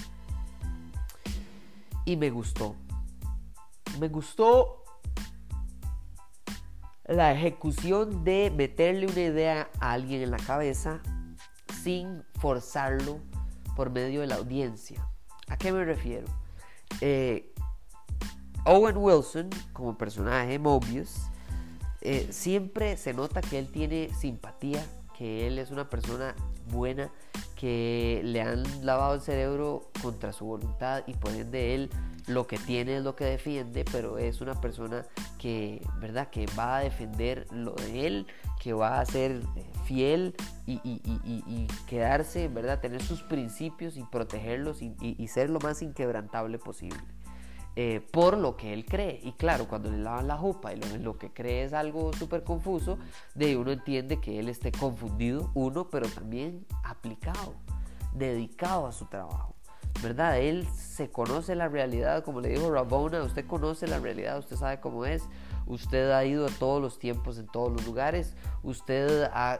Y 2.05 2.15
me 2.15 2.29
gustó. 2.29 2.75
Me 3.99 4.07
gustó 4.07 4.85
la 7.03 7.33
ejecución 7.33 8.23
de 8.23 8.53
meterle 8.55 9.07
una 9.07 9.19
idea 9.19 9.69
a 9.79 9.93
alguien 9.93 10.21
en 10.21 10.31
la 10.31 10.37
cabeza 10.37 11.01
sin 11.83 12.23
forzarlo 12.39 13.19
por 13.75 13.89
medio 13.89 14.21
de 14.21 14.27
la 14.27 14.35
audiencia. 14.35 15.05
¿A 15.47 15.57
qué 15.57 15.71
me 15.71 15.83
refiero? 15.83 16.27
Eh, 17.01 17.53
Owen 18.65 18.97
Wilson, 18.97 19.49
como 19.73 19.97
personaje 19.97 20.59
Mobius, 20.59 21.27
eh, 22.01 22.27
siempre 22.31 22.97
se 22.97 23.13
nota 23.13 23.41
que 23.41 23.57
él 23.57 23.71
tiene 23.71 24.11
simpatía, 24.13 24.85
que 25.17 25.47
él 25.47 25.57
es 25.57 25.71
una 25.71 25.89
persona 25.89 26.35
buena, 26.69 27.09
que 27.57 28.21
le 28.23 28.41
han 28.41 28.63
lavado 28.85 29.15
el 29.15 29.21
cerebro 29.21 29.89
contra 30.01 30.31
su 30.31 30.45
voluntad 30.45 31.03
y 31.07 31.13
por 31.13 31.31
ende 31.31 31.75
él 31.75 31.89
lo 32.27 32.45
que 32.45 32.57
tiene 32.57 32.97
es 32.97 33.03
lo 33.03 33.15
que 33.15 33.25
defiende, 33.25 33.85
pero 33.91 34.17
es 34.17 34.41
una 34.41 34.59
persona 34.59 35.05
que, 35.39 35.81
¿verdad? 35.99 36.29
que 36.29 36.45
va 36.57 36.77
a 36.77 36.81
defender 36.81 37.47
lo 37.51 37.71
de 37.73 38.05
él, 38.05 38.27
que 38.61 38.73
va 38.73 38.99
a 38.99 39.05
ser 39.05 39.41
eh, 39.55 39.65
fiel 39.85 40.35
y, 40.65 41.67
quedarse, 41.87 42.49
¿verdad? 42.49 42.81
tener 42.81 43.01
sus 43.01 43.23
principios 43.23 43.95
y 43.95 44.03
protegerlos 44.03 44.81
y 44.81 45.27
ser 45.27 45.49
lo 45.49 45.59
más 45.59 45.81
inquebrantable 45.81 46.59
posible. 46.59 46.99
Eh, 47.79 48.01
por 48.11 48.39
lo 48.39 48.57
que 48.57 48.73
él 48.73 48.85
cree. 48.85 49.19
Y 49.23 49.33
claro, 49.33 49.67
cuando 49.67 49.91
le 49.91 49.99
lavan 49.99 50.27
la 50.27 50.35
jupa 50.35 50.73
y 50.73 50.81
lo, 50.97 51.19
que 51.19 51.31
cree 51.31 51.63
es 51.63 51.73
algo 51.73 52.11
súper 52.11 52.43
confuso, 52.43 52.97
de 53.35 53.55
uno 53.55 53.71
entiende 53.71 54.19
que 54.19 54.39
él 54.39 54.49
esté 54.49 54.71
confundido, 54.71 55.51
uno, 55.53 55.87
pero 55.87 56.07
también 56.09 56.65
aplicado, 56.83 57.53
dedicado 58.15 58.87
a 58.87 58.91
su 58.91 59.05
trabajo. 59.05 59.53
¿Verdad? 60.01 60.39
Él 60.39 60.67
se 60.75 61.11
conoce 61.11 61.53
la 61.53 61.67
realidad, 61.67 62.23
como 62.23 62.41
le 62.41 62.49
dijo 62.49 62.71
Rabona, 62.71 63.21
usted 63.21 63.45
conoce 63.45 63.85
la 63.85 63.99
realidad, 63.99 64.39
usted 64.39 64.55
sabe 64.55 64.79
cómo 64.79 65.05
es, 65.05 65.21
usted 65.67 66.09
ha 66.09 66.25
ido 66.25 66.47
a 66.47 66.49
todos 66.49 66.81
los 66.81 66.97
tiempos, 66.97 67.37
en 67.37 67.45
todos 67.45 67.71
los 67.71 67.85
lugares, 67.85 68.35
usted 68.63 69.29
ha, 69.31 69.59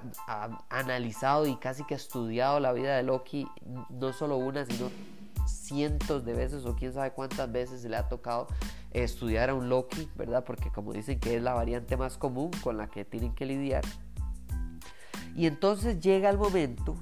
analizado 0.70 1.46
y 1.46 1.56
casi 1.58 1.84
que 1.84 1.94
ha 1.94 1.98
estudiado 1.98 2.60
la 2.60 2.74
vida 2.74 2.98
de 2.98 3.04
Loki, 3.04 3.48
no 3.92 4.12
solo 4.12 4.38
una, 4.38 4.66
sino 4.66 4.90
cientos 5.48 6.26
de 6.26 6.34
veces 6.34 6.66
o 6.66 6.76
quién 6.76 6.94
sabe 6.94 7.12
cuántas 7.12 7.52
veces 7.52 7.84
le 7.84 7.96
ha 7.96 8.08
tocado 8.08 8.48
estudiar 8.92 9.50
a 9.50 9.54
un 9.54 9.70
Loki, 9.70 10.10
¿verdad? 10.16 10.44
Porque 10.44 10.72
como 10.72 10.94
dicen 10.94 11.20
que 11.20 11.36
es 11.36 11.42
la 11.42 11.54
variante 11.54 11.98
más 11.98 12.18
común 12.18 12.52
con 12.64 12.78
la 12.78 12.88
que 12.88 13.06
tienen 13.06 13.34
que 13.34 13.46
lidiar. 13.46 13.84
Y 15.36 15.46
entonces 15.46 16.00
llega 16.00 16.30
el 16.30 16.38
momento 16.38 16.96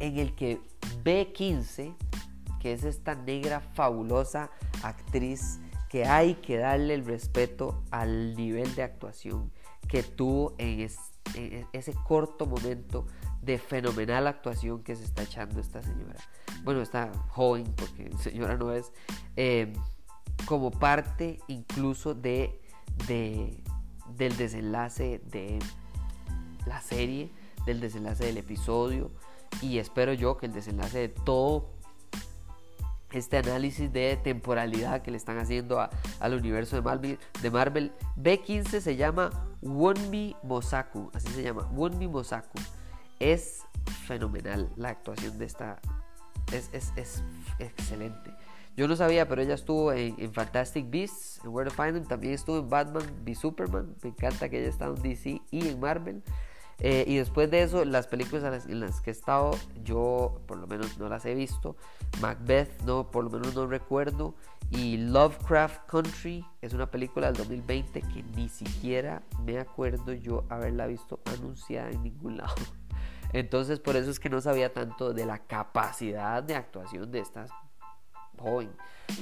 en 0.00 0.18
el 0.18 0.34
que 0.34 0.60
B15, 1.04 1.94
que 2.60 2.72
es 2.72 2.84
esta 2.84 3.14
negra 3.14 3.60
fabulosa 3.60 4.50
actriz 4.82 5.60
que 5.88 6.06
hay 6.06 6.34
que 6.36 6.58
darle 6.58 6.94
el 6.94 7.04
respeto 7.04 7.84
al 7.90 8.34
nivel 8.34 8.74
de 8.74 8.82
actuación 8.82 9.52
que 9.88 10.02
tuvo 10.02 10.54
en, 10.58 10.88
ese 11.72 11.94
corto 12.04 12.46
momento 12.46 13.06
de 13.44 13.58
fenomenal 13.58 14.26
actuación 14.26 14.82
que 14.82 14.96
se 14.96 15.04
está 15.04 15.22
echando 15.22 15.60
esta 15.60 15.82
señora. 15.82 16.16
Bueno, 16.62 16.82
esta 16.82 17.12
joven, 17.28 17.64
porque 17.76 18.10
señora 18.18 18.56
no 18.56 18.72
es, 18.72 18.92
eh, 19.36 19.72
como 20.46 20.70
parte 20.70 21.40
incluso 21.48 22.14
de, 22.14 22.60
de, 23.06 23.62
del 24.16 24.36
desenlace 24.36 25.20
de 25.30 25.58
la 26.66 26.80
serie, 26.80 27.30
del 27.66 27.80
desenlace 27.80 28.24
del 28.24 28.38
episodio, 28.38 29.10
y 29.62 29.78
espero 29.78 30.12
yo 30.12 30.36
que 30.36 30.46
el 30.46 30.52
desenlace 30.52 30.98
de 30.98 31.08
todo 31.08 31.74
este 33.12 33.36
análisis 33.36 33.92
de 33.92 34.16
temporalidad 34.16 35.02
que 35.02 35.10
le 35.10 35.16
están 35.16 35.38
haciendo 35.38 35.78
al 36.20 36.34
universo 36.34 36.76
de 36.76 36.82
Marvel, 36.82 37.18
de 37.42 37.50
Marvel. 37.50 37.92
B15 38.16 38.80
se 38.80 38.96
llama 38.96 39.30
Wonmi 39.62 40.36
Mosaku, 40.42 41.10
así 41.14 41.28
se 41.28 41.42
llama, 41.42 41.68
Wonmi 41.72 42.08
Mosaku. 42.08 42.58
Es 43.24 43.62
fenomenal 44.06 44.70
la 44.76 44.90
actuación 44.90 45.38
de 45.38 45.46
esta. 45.46 45.80
Es, 46.52 46.68
excelente. 47.58 48.30
Yo 48.76 48.86
no 48.86 48.96
sabía, 48.96 49.26
pero 49.26 49.40
ella 49.40 49.54
estuvo 49.54 49.94
en, 49.94 50.30
Fantastic 50.34 50.90
Beasts, 50.90 51.40
en 51.42 51.48
Where 51.48 51.70
to 51.70 51.74
Find 51.74 51.94
Them. 51.94 52.04
También 52.04 52.34
estuvo 52.34 52.58
en 52.58 52.68
Batman 52.68 53.02
v 53.24 53.34
Superman. 53.34 53.96
Me 54.02 54.10
encanta 54.10 54.50
que 54.50 54.60
ella 54.60 54.68
está 54.68 54.88
en 54.88 54.96
DC 54.96 55.40
y 55.50 55.68
en 55.68 55.80
Marvel. 55.80 56.22
Eh, 56.80 57.06
y 57.06 57.16
después 57.16 57.50
de 57.50 57.62
eso, 57.62 57.86
las 57.86 58.08
películas 58.08 58.66
en 58.68 58.80
las 58.80 59.00
que 59.00 59.08
he 59.08 59.12
estado, 59.12 59.52
yo 59.82 60.42
por 60.46 60.58
lo 60.58 60.66
menos 60.66 60.98
no 60.98 61.08
las 61.08 61.24
he 61.24 61.34
visto. 61.34 61.76
Macbeth, 62.20 62.82
no, 62.82 63.10
por 63.10 63.24
lo 63.24 63.30
menos 63.30 63.54
no 63.54 63.66
recuerdo. 63.66 64.34
Y 64.70 64.98
Lovecraft 64.98 65.86
Country 65.86 66.44
es 66.60 66.74
una 66.74 66.90
película 66.90 67.28
del 67.28 67.36
2020 67.36 68.02
que 68.02 68.22
ni 68.36 68.50
siquiera 68.50 69.22
me 69.46 69.58
acuerdo 69.58 70.12
yo 70.12 70.44
haberla 70.50 70.86
visto 70.86 71.20
anunciada 71.24 71.90
en 71.90 72.02
ningún 72.02 72.36
lado. 72.36 72.54
Entonces 73.34 73.80
por 73.80 73.96
eso 73.96 74.12
es 74.12 74.20
que 74.20 74.30
no 74.30 74.40
sabía 74.40 74.72
tanto 74.72 75.12
de 75.12 75.26
la 75.26 75.40
capacidad 75.40 76.40
de 76.40 76.54
actuación 76.54 77.10
de 77.10 77.18
estas 77.18 77.50
joven, 78.38 78.70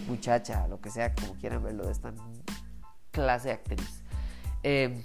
muchacha, 0.06 0.68
lo 0.68 0.80
que 0.82 0.90
sea, 0.90 1.14
como 1.14 1.34
quieran 1.36 1.62
verlo, 1.62 1.86
de 1.86 1.92
esta 1.92 2.12
clase 3.10 3.48
de 3.48 3.54
actriz. 3.54 4.02
Eh, 4.62 5.02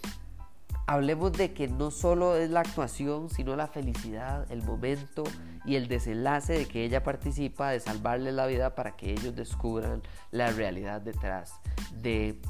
hablemos 0.88 1.32
de 1.32 1.54
que 1.54 1.70
no 1.70 1.90
solo 1.90 2.36
es 2.36 2.50
la 2.50 2.60
actuación, 2.60 3.30
sino 3.30 3.56
la 3.56 3.68
felicidad, 3.68 4.46
el 4.52 4.62
momento 4.64 5.24
y 5.64 5.76
el 5.76 5.88
desenlace 5.88 6.54
de 6.54 6.66
que 6.68 6.84
ella 6.84 7.02
participa, 7.04 7.70
de 7.70 7.80
salvarles 7.80 8.34
la 8.34 8.46
vida 8.46 8.76
para 8.76 8.98
que 8.98 9.12
ellos 9.12 9.36
descubran 9.36 10.04
la 10.32 10.52
realidad 10.52 11.00
detrás 11.00 11.54
de 11.94 12.42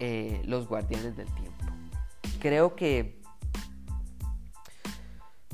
eh, 0.00 0.42
los 0.44 0.66
guardianes 0.66 1.16
del 1.16 1.32
tiempo. 1.34 1.66
Creo 2.40 2.74
que 2.74 3.21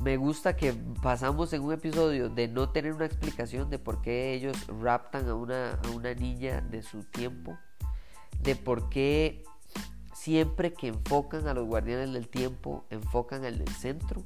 me 0.01 0.17
gusta 0.17 0.55
que 0.55 0.73
pasamos 1.01 1.51
en 1.53 1.61
un 1.61 1.73
episodio 1.73 2.29
de 2.29 2.47
no 2.47 2.69
tener 2.69 2.93
una 2.93 3.05
explicación 3.05 3.69
de 3.69 3.79
por 3.79 4.01
qué 4.01 4.33
ellos 4.33 4.55
raptan 4.81 5.27
a 5.27 5.35
una, 5.35 5.73
a 5.73 5.89
una 5.89 6.13
niña 6.13 6.61
de 6.61 6.81
su 6.81 7.03
tiempo, 7.03 7.57
de 8.41 8.55
por 8.55 8.89
qué 8.89 9.43
siempre 10.13 10.73
que 10.73 10.87
enfocan 10.87 11.47
a 11.47 11.53
los 11.53 11.65
guardianes 11.65 12.13
del 12.13 12.27
tiempo, 12.27 12.85
enfocan 12.89 13.45
al 13.45 13.57
del 13.57 13.69
centro. 13.69 14.23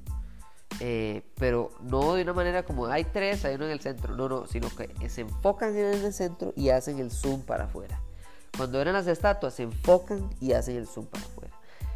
Eh, 0.79 1.21
pero 1.35 1.69
no 1.81 2.15
de 2.15 2.23
una 2.23 2.33
manera 2.33 2.63
como 2.63 2.87
hay 2.87 3.03
tres, 3.03 3.45
hay 3.45 3.55
uno 3.55 3.65
en 3.65 3.71
el 3.71 3.79
centro, 3.79 4.15
no, 4.15 4.27
no, 4.27 4.47
sino 4.47 4.69
que 4.75 5.09
se 5.09 5.21
enfocan 5.21 5.77
en 5.77 6.03
el 6.03 6.13
centro 6.13 6.51
y 6.55 6.69
hacen 6.69 6.99
el 6.99 7.11
zoom 7.11 7.41
para 7.41 7.65
afuera. 7.65 8.01
Cuando 8.57 8.81
eran 8.81 8.93
las 8.93 9.07
estatuas, 9.07 9.53
se 9.53 9.63
enfocan 9.63 10.29
y 10.39 10.53
hacen 10.53 10.77
el 10.77 10.87
zoom 10.87 11.05
para 11.05 11.23
afuera. 11.25 11.42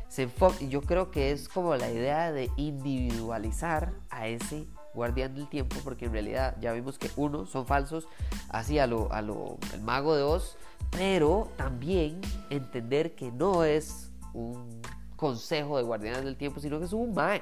Se 0.09 0.29
yo 0.69 0.81
creo 0.81 1.11
que 1.11 1.31
es 1.31 1.49
como 1.49 1.75
la 1.75 1.91
idea 1.91 2.31
de 2.31 2.49
individualizar 2.55 3.93
a 4.09 4.27
ese 4.27 4.67
guardián 4.93 5.35
del 5.35 5.47
tiempo, 5.47 5.75
porque 5.83 6.05
en 6.05 6.13
realidad 6.13 6.55
ya 6.59 6.71
vimos 6.73 6.97
que 6.97 7.11
uno 7.15 7.45
son 7.45 7.67
falsos, 7.67 8.07
así 8.49 8.79
a 8.79 8.87
lo, 8.87 9.11
a 9.13 9.21
lo 9.21 9.57
el 9.73 9.81
mago 9.81 10.15
de 10.15 10.23
Oz, 10.23 10.57
pero 10.91 11.51
también 11.55 12.19
entender 12.49 13.15
que 13.15 13.31
no 13.31 13.63
es 13.63 14.11
un 14.33 14.81
consejo 15.15 15.77
de 15.77 15.83
guardianes 15.83 16.23
del 16.23 16.37
tiempo, 16.37 16.59
sino 16.59 16.79
que 16.79 16.85
es 16.85 16.93
un 16.93 17.13
mae. 17.13 17.41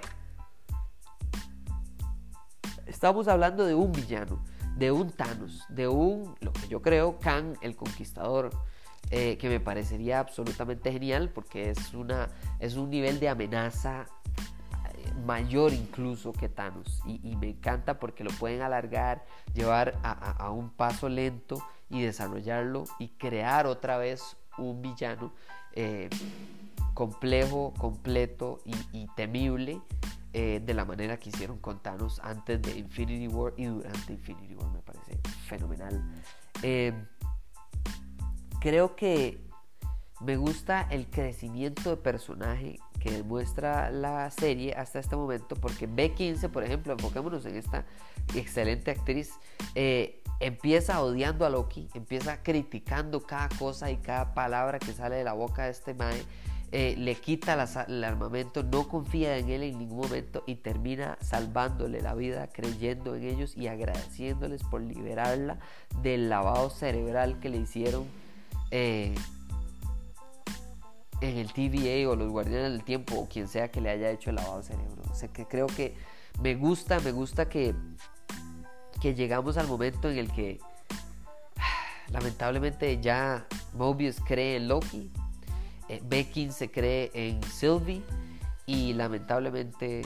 Estamos 2.87 3.27
hablando 3.27 3.65
de 3.65 3.75
un 3.75 3.91
villano, 3.91 4.43
de 4.75 4.91
un 4.91 5.11
Thanos, 5.11 5.63
de 5.69 5.87
un, 5.87 6.35
lo 6.41 6.51
que 6.51 6.67
yo 6.67 6.81
creo, 6.81 7.19
Khan 7.19 7.57
el 7.61 7.75
Conquistador, 7.75 8.49
eh, 9.11 9.37
que 9.37 9.49
me 9.49 9.59
parecería 9.59 10.19
absolutamente 10.19 10.91
genial 10.91 11.29
porque 11.29 11.69
es, 11.69 11.93
una, 11.93 12.27
es 12.59 12.75
un 12.75 12.89
nivel 12.89 13.19
de 13.19 13.29
amenaza 13.29 14.07
eh, 14.93 15.13
mayor 15.25 15.73
incluso 15.73 16.33
que 16.33 16.49
Thanos 16.49 17.01
y, 17.05 17.35
me 17.35 17.49
encanta 17.49 17.99
porque 17.99 18.23
lo 18.23 18.31
pueden 18.31 18.61
alargar, 18.61 19.25
llevar 19.53 19.99
a 20.03 20.49
un 20.51 20.69
paso 20.69 21.09
lento 21.09 21.61
y 21.89 22.01
desarrollarlo 22.01 22.85
y 22.99 23.09
crear 23.09 23.67
otra 23.67 23.97
vez 23.97 24.37
un 24.57 24.81
villano 24.81 25.33
eh, 25.73 26.09
complejo, 26.93 27.73
completo 27.77 28.61
y, 28.93 29.07
temible 29.15 29.81
eh, 30.33 30.61
de 30.63 30.73
la 30.73 30.85
manera 30.85 31.17
que 31.17 31.29
hicieron 31.29 31.59
con 31.59 31.79
Thanos 31.79 32.21
antes 32.23 32.61
de 32.61 32.77
Infinity 32.77 33.27
War 33.27 33.53
y 33.57 33.65
durante 33.65 34.13
Infinity 34.13 34.55
War. 34.55 34.71
Me 34.71 34.81
parece 34.81 35.19
fenomenal. 35.47 36.01
Creo 38.65 38.95
que 38.95 39.37
me 40.21 40.37
gusta 40.37 40.87
el 40.89 41.05
crecimiento 41.05 41.91
de 41.91 41.97
personaje 41.97 42.79
que 42.99 43.11
demuestra 43.11 43.91
la 43.91 44.31
serie 44.31 44.73
hasta 44.73 44.97
este 44.97 45.15
momento, 45.15 45.55
porque 45.55 45.87
B15, 45.87 46.49
por 46.49 46.63
ejemplo, 46.63 46.93
enfoquémonos 46.93 47.45
en 47.45 47.57
esta 47.57 47.85
excelente 48.33 48.89
actriz, 48.89 49.33
empieza 50.39 50.99
odiando 51.03 51.45
a 51.45 51.51
Loki, 51.51 51.89
empieza 51.93 52.41
criticando 52.41 53.21
cada 53.21 53.49
cosa 53.49 53.91
y 53.91 53.97
cada 53.97 54.33
palabra 54.33 54.79
que 54.79 54.93
sale 54.93 55.17
de 55.17 55.23
la 55.23 55.33
boca 55.33 55.65
de 55.65 55.69
este 55.69 55.93
Mae, 55.93 56.23
eh, 56.71 56.95
le 56.97 57.13
quita 57.13 57.53
el 57.87 58.03
armamento, 58.03 58.63
no 58.63 58.87
confía 58.87 59.37
en 59.37 59.49
él 59.49 59.61
en 59.61 59.77
ningún 59.77 59.99
momento 59.99 60.43
y 60.47 60.55
termina 60.55 61.19
salvándole 61.21 62.01
la 62.01 62.15
vida, 62.15 62.47
creyendo 62.51 63.13
en 63.13 63.25
ellos 63.25 63.55
y 63.55 63.67
agradeciéndoles 63.67 64.63
por 64.63 64.81
liberarla 64.81 65.59
del 66.01 66.29
lavado 66.29 66.71
cerebral 66.71 67.39
que 67.39 67.49
le 67.49 67.57
hicieron 67.57 68.24
eh, 68.71 69.15
en 71.21 71.37
el 71.37 71.53
TVA 71.53 72.09
o 72.09 72.15
los 72.15 72.29
Guardianes 72.29 72.71
del 72.71 72.83
Tiempo 72.83 73.15
o 73.15 73.27
quien 73.27 73.47
sea 73.47 73.71
que 73.71 73.81
le 73.81 73.89
haya 73.89 74.09
hecho 74.11 74.29
el 74.29 74.37
lavado 74.37 74.61
cerebro. 74.63 75.03
O 75.09 75.15
sea 75.15 75.29
que 75.29 75.45
creo 75.45 75.67
que 75.67 75.95
me 76.41 76.55
gusta, 76.55 76.99
me 76.99 77.11
gusta 77.11 77.47
que 77.47 77.73
que 79.05 79.13
llegamos 79.13 79.57
al 79.57 79.67
momento 79.67 80.09
en 80.09 80.17
el 80.17 80.31
que 80.31 80.59
lamentablemente 82.11 82.99
ya 83.01 83.45
Mobius 83.73 84.19
cree 84.19 84.57
en 84.57 84.67
Loki, 84.67 85.11
eh, 85.89 86.01
B15 86.03 86.71
cree 86.71 87.11
en 87.13 87.43
Sylvie 87.43 88.01
y 88.65 88.93
lamentablemente 88.93 90.01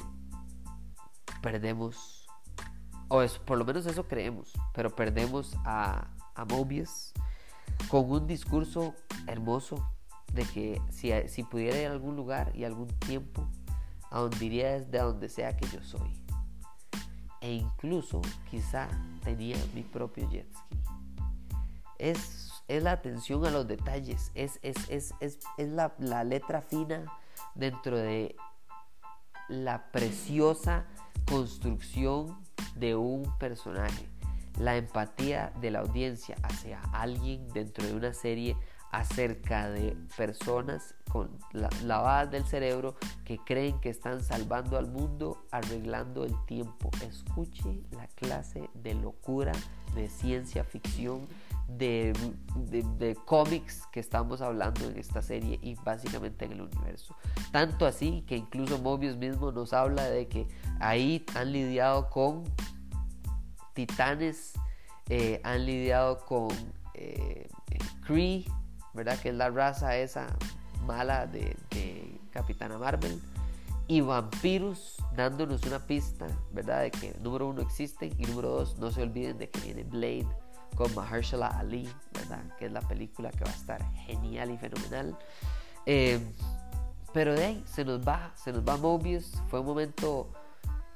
perdemos, 1.42 2.28
o 3.08 3.22
es, 3.22 3.38
por 3.40 3.58
lo 3.58 3.66
menos 3.66 3.86
eso 3.86 4.08
creemos, 4.08 4.52
pero 4.74 4.90
perdemos 4.90 5.56
a, 5.64 6.08
a 6.36 6.46
Mobius 6.46 7.14
con 7.90 8.10
un 8.12 8.28
discurso 8.28 8.94
hermoso 9.28 9.84
de 10.34 10.44
que 10.44 10.82
si, 10.90 11.12
si 11.28 11.44
pudiera 11.44 11.80
ir 11.80 11.88
a 11.88 11.92
algún 11.92 12.16
lugar 12.16 12.52
y 12.56 12.64
algún 12.64 12.88
tiempo, 12.88 13.48
a 14.12 14.20
donde 14.20 14.46
iría 14.46 14.76
es 14.76 14.92
de 14.92 15.00
donde 15.00 15.30
sea 15.30 15.56
que 15.56 15.68
yo 15.68 15.82
soy 15.84 16.20
e 17.42 17.54
incluso 17.54 18.22
quizá 18.50 18.88
tenía 19.24 19.58
mi 19.74 19.84
propio 19.84 20.30
jet 20.30 20.48
ski. 20.54 20.78
Es, 21.98 22.52
es 22.68 22.84
la 22.84 22.94
atención 22.94 23.46
a 23.46 23.52
los 23.52 23.68
detalles, 23.68 24.32
es, 24.36 24.60
es, 24.62 25.14
es, 25.20 25.40
la, 25.58 25.94
la 25.98 26.24
letra 26.24 26.62
fina 26.62 27.06
dentro 27.56 27.98
de 27.98 28.36
la 29.48 29.92
preciosa 29.92 30.86
construcción 31.26 32.38
de 32.76 32.96
un 32.96 33.38
personaje, 33.38 34.08
la 34.58 34.78
empatía 34.78 35.54
de 35.62 35.72
la 35.72 35.80
audiencia 35.80 36.36
hacia 36.44 36.82
alguien 36.94 37.48
dentro 37.50 37.86
de 37.86 37.94
una 37.94 38.14
serie 38.14 38.56
acerca 38.92 39.70
de 39.70 39.96
personas 40.18 40.96
con 41.12 41.30
la, 41.52 41.70
lavadas 41.86 42.32
del 42.32 42.46
cerebro 42.46 42.96
que 43.24 43.38
creen 43.38 43.80
que 43.80 43.90
están 43.90 44.24
salvando 44.24 44.78
al 44.78 44.88
mundo, 44.88 45.46
arreglando 45.52 46.24
el 46.24 46.34
tiempo. 46.46 46.90
Escuche 47.08 47.84
la 47.92 48.08
clase 48.08 48.70
de 48.74 48.96
locura, 48.96 49.52
de 49.96 50.08
ciencia 50.10 50.64
ficción, 50.64 51.28
de, 51.68 52.14
de, 52.98 53.16
cómics 53.26 53.86
que 53.92 54.00
estamos 54.00 54.42
hablando 54.42 54.90
en 54.90 54.98
esta 54.98 55.22
serie 55.22 55.60
y 55.62 55.76
básicamente 55.76 56.46
en 56.46 56.54
el 56.54 56.62
universo. 56.62 57.16
Tanto 57.52 57.86
así 57.86 58.24
que 58.26 58.36
incluso 58.38 58.80
Mobius 58.80 59.18
mismo 59.18 59.52
nos 59.52 59.74
habla 59.74 60.04
de 60.06 60.28
que 60.28 60.48
ahí 60.80 61.24
han 61.36 61.52
lidiado 61.52 62.10
con 62.10 62.44
titanes, 63.88 64.54
eh, 65.08 65.40
han 65.46 65.66
lidiado 65.66 66.20
con 66.26 66.50
eh, 66.96 67.50
Kree, 68.06 68.46
¿verdad? 68.94 69.18
Que 69.20 69.30
es 69.30 69.36
la 69.36 69.50
raza 69.50 69.96
esa 69.96 70.28
mala 70.86 71.26
de, 71.28 71.56
Capitana 72.32 72.78
Marvel. 72.78 73.22
Y 73.88 74.02
vampiros 74.02 74.98
dándonos 75.16 75.64
una 75.64 75.80
pista, 75.80 76.28
¿verdad? 76.52 76.82
De 76.82 76.92
que 76.92 77.16
número 77.24 77.48
uno 77.48 77.62
existen 77.62 78.14
y 78.18 78.26
número 78.26 78.50
dos, 78.50 78.78
no 78.78 78.92
se 78.92 79.02
olviden 79.02 79.38
de 79.38 79.50
que 79.50 79.62
viene 79.62 79.84
Blade 79.84 80.28
con 80.76 80.94
Mahershala 80.94 81.48
Ali, 81.48 81.90
¿verdad? 82.14 82.44
Que 82.58 82.66
es 82.66 82.72
la 82.72 82.82
película 82.82 83.32
que 83.32 83.46
va 83.46 83.52
a 83.52 83.56
estar 83.56 83.92
genial 84.06 84.52
y 84.52 84.58
fenomenal. 84.58 85.18
Eh, 85.86 86.20
pero 87.14 87.34
de 87.34 87.46
ahí 87.46 87.64
se 87.66 87.84
nos 87.84 88.06
va, 88.06 88.32
se 88.36 88.52
nos 88.52 88.68
va 88.68 88.78
Mobius. 88.78 89.32
Fue 89.48 89.62
un 89.62 89.66
momento 89.66 90.30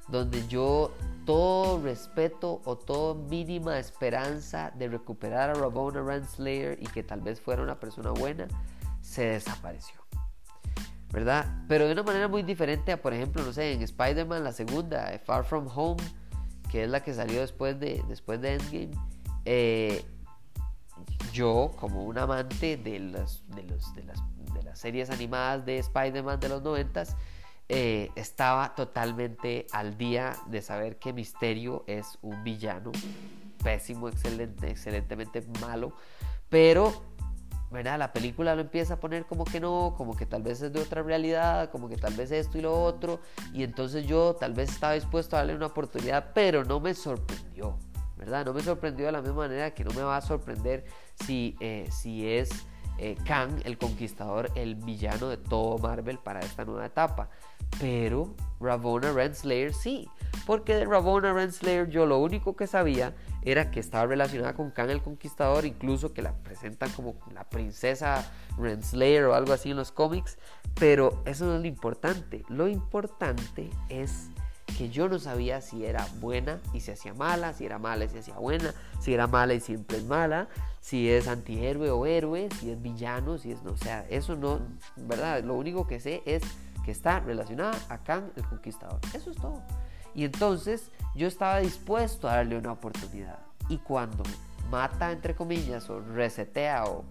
donde 0.08 0.46
yo 0.46 0.92
todo 1.24 1.82
respeto 1.82 2.60
o 2.64 2.76
toda 2.76 3.14
mínima 3.14 3.78
esperanza 3.78 4.72
de 4.76 4.88
recuperar 4.88 5.50
a 5.50 5.54
Rabona 5.54 6.02
Renslayer 6.02 6.78
y 6.80 6.86
que 6.86 7.02
tal 7.02 7.20
vez 7.20 7.40
fuera 7.40 7.62
una 7.62 7.80
persona 7.80 8.10
buena, 8.10 8.46
se 9.00 9.26
desapareció. 9.26 10.00
¿Verdad? 11.10 11.46
Pero 11.68 11.86
de 11.86 11.92
una 11.92 12.02
manera 12.02 12.26
muy 12.26 12.42
diferente 12.42 12.90
a, 12.90 13.00
por 13.00 13.14
ejemplo, 13.14 13.42
no 13.44 13.52
sé, 13.52 13.72
en 13.72 13.82
Spider-Man, 13.82 14.42
la 14.42 14.52
segunda, 14.52 15.12
eh, 15.12 15.20
Far 15.20 15.44
From 15.44 15.68
Home, 15.72 16.02
que 16.68 16.84
es 16.84 16.90
la 16.90 17.04
que 17.04 17.14
salió 17.14 17.40
después 17.40 17.78
de, 17.78 18.02
después 18.08 18.40
de 18.40 18.54
Endgame. 18.54 18.90
Eh, 19.44 20.04
yo, 21.32 21.70
como 21.78 22.04
un 22.04 22.18
amante 22.18 22.76
de, 22.76 22.98
las, 22.98 23.44
de, 23.54 23.62
los, 23.62 23.94
de, 23.94 24.02
las, 24.02 24.20
de 24.52 24.62
las 24.64 24.78
series 24.78 25.10
animadas 25.10 25.64
de 25.64 25.78
Spider-Man 25.78 26.40
de 26.40 26.48
los 26.48 26.62
noventas, 26.62 27.16
eh, 27.68 28.10
estaba 28.14 28.74
totalmente 28.74 29.66
al 29.72 29.96
día 29.96 30.36
de 30.46 30.62
saber 30.62 30.98
que 30.98 31.12
Misterio 31.12 31.84
es 31.86 32.18
un 32.22 32.42
villano 32.44 32.92
pésimo, 33.62 34.08
excelente, 34.08 34.70
excelentemente 34.70 35.42
malo, 35.60 35.94
pero 36.50 37.02
¿verdad? 37.70 37.98
la 37.98 38.12
película 38.12 38.54
lo 38.54 38.60
empieza 38.60 38.94
a 38.94 39.00
poner 39.00 39.24
como 39.26 39.44
que 39.44 39.60
no, 39.60 39.94
como 39.96 40.14
que 40.14 40.26
tal 40.26 40.42
vez 40.42 40.60
es 40.60 40.72
de 40.72 40.80
otra 40.80 41.02
realidad, 41.02 41.70
como 41.70 41.88
que 41.88 41.96
tal 41.96 42.14
vez 42.14 42.30
esto 42.30 42.58
y 42.58 42.60
lo 42.60 42.82
otro, 42.82 43.20
y 43.52 43.62
entonces 43.62 44.06
yo 44.06 44.34
tal 44.34 44.52
vez 44.52 44.70
estaba 44.70 44.92
dispuesto 44.92 45.36
a 45.36 45.40
darle 45.40 45.56
una 45.56 45.66
oportunidad, 45.66 46.32
pero 46.34 46.64
no 46.64 46.80
me 46.80 46.94
sorprendió. 46.94 47.78
¿verdad? 48.16 48.44
No 48.44 48.52
me 48.54 48.62
sorprendió 48.62 49.06
de 49.06 49.12
la 49.12 49.20
misma 49.20 49.48
manera 49.48 49.74
que 49.74 49.84
no 49.84 49.90
me 49.92 50.02
va 50.02 50.16
a 50.16 50.20
sorprender 50.20 50.84
si, 51.26 51.56
eh, 51.60 51.88
si 51.90 52.26
es 52.26 52.66
eh, 52.98 53.16
Kang 53.24 53.60
el 53.64 53.78
Conquistador 53.78 54.50
el 54.54 54.76
villano 54.76 55.28
de 55.28 55.36
todo 55.36 55.78
Marvel 55.78 56.18
para 56.18 56.40
esta 56.40 56.64
nueva 56.64 56.86
etapa. 56.86 57.28
Pero 57.80 58.34
Ravonna 58.60 59.12
Renslayer 59.12 59.74
sí, 59.74 60.08
porque 60.46 60.74
de 60.74 60.84
Ravonna 60.84 61.32
Renslayer 61.32 61.88
yo 61.88 62.06
lo 62.06 62.18
único 62.18 62.54
que 62.56 62.66
sabía 62.66 63.14
era 63.42 63.70
que 63.70 63.80
estaba 63.80 64.06
relacionada 64.06 64.54
con 64.54 64.70
Kang 64.70 64.90
el 64.90 65.02
Conquistador, 65.02 65.64
incluso 65.64 66.12
que 66.12 66.22
la 66.22 66.34
presentan 66.34 66.90
como 66.90 67.16
la 67.32 67.44
princesa 67.44 68.32
Renslayer 68.58 69.24
o 69.24 69.34
algo 69.34 69.52
así 69.52 69.70
en 69.70 69.76
los 69.76 69.92
cómics, 69.92 70.38
pero 70.78 71.22
eso 71.26 71.44
no 71.46 71.56
es 71.56 71.60
lo 71.62 71.66
importante. 71.66 72.44
Lo 72.48 72.68
importante 72.68 73.70
es 73.88 74.30
que 74.76 74.90
yo 74.90 75.08
no 75.08 75.18
sabía 75.18 75.60
si 75.60 75.84
era 75.84 76.06
buena 76.20 76.60
y 76.72 76.80
se 76.80 76.92
hacía 76.92 77.14
mala, 77.14 77.52
si 77.52 77.64
era 77.64 77.78
mala 77.78 78.04
y 78.04 78.08
se 78.08 78.18
hacía 78.18 78.36
buena, 78.36 78.74
si 79.00 79.14
era 79.14 79.26
mala 79.26 79.54
y 79.54 79.60
siempre 79.60 79.98
es 79.98 80.04
mala, 80.04 80.48
si 80.80 81.10
es 81.10 81.28
antihéroe 81.28 81.90
o 81.90 82.06
héroe, 82.06 82.48
si 82.60 82.70
es 82.70 82.82
villano, 82.82 83.38
si 83.38 83.52
es 83.52 83.62
no, 83.62 83.72
o 83.72 83.76
sea, 83.76 84.06
eso 84.10 84.36
no, 84.36 84.60
¿verdad? 84.96 85.42
Lo 85.44 85.54
único 85.54 85.86
que 85.86 86.00
sé 86.00 86.22
es 86.26 86.42
que 86.84 86.90
está 86.90 87.20
relacionada 87.20 87.78
a 87.88 87.98
Kang 87.98 88.24
el 88.36 88.44
Conquistador. 88.46 89.00
Eso 89.14 89.30
es 89.30 89.36
todo. 89.36 89.62
Y 90.14 90.24
entonces 90.24 90.90
yo 91.14 91.26
estaba 91.26 91.58
dispuesto 91.58 92.28
a 92.28 92.36
darle 92.36 92.58
una 92.58 92.72
oportunidad. 92.72 93.38
Y 93.68 93.78
cuando 93.78 94.22
mata, 94.70 95.10
entre 95.10 95.34
comillas, 95.34 95.88
o 95.90 96.00
resetea 96.00 96.84
o 96.84 97.04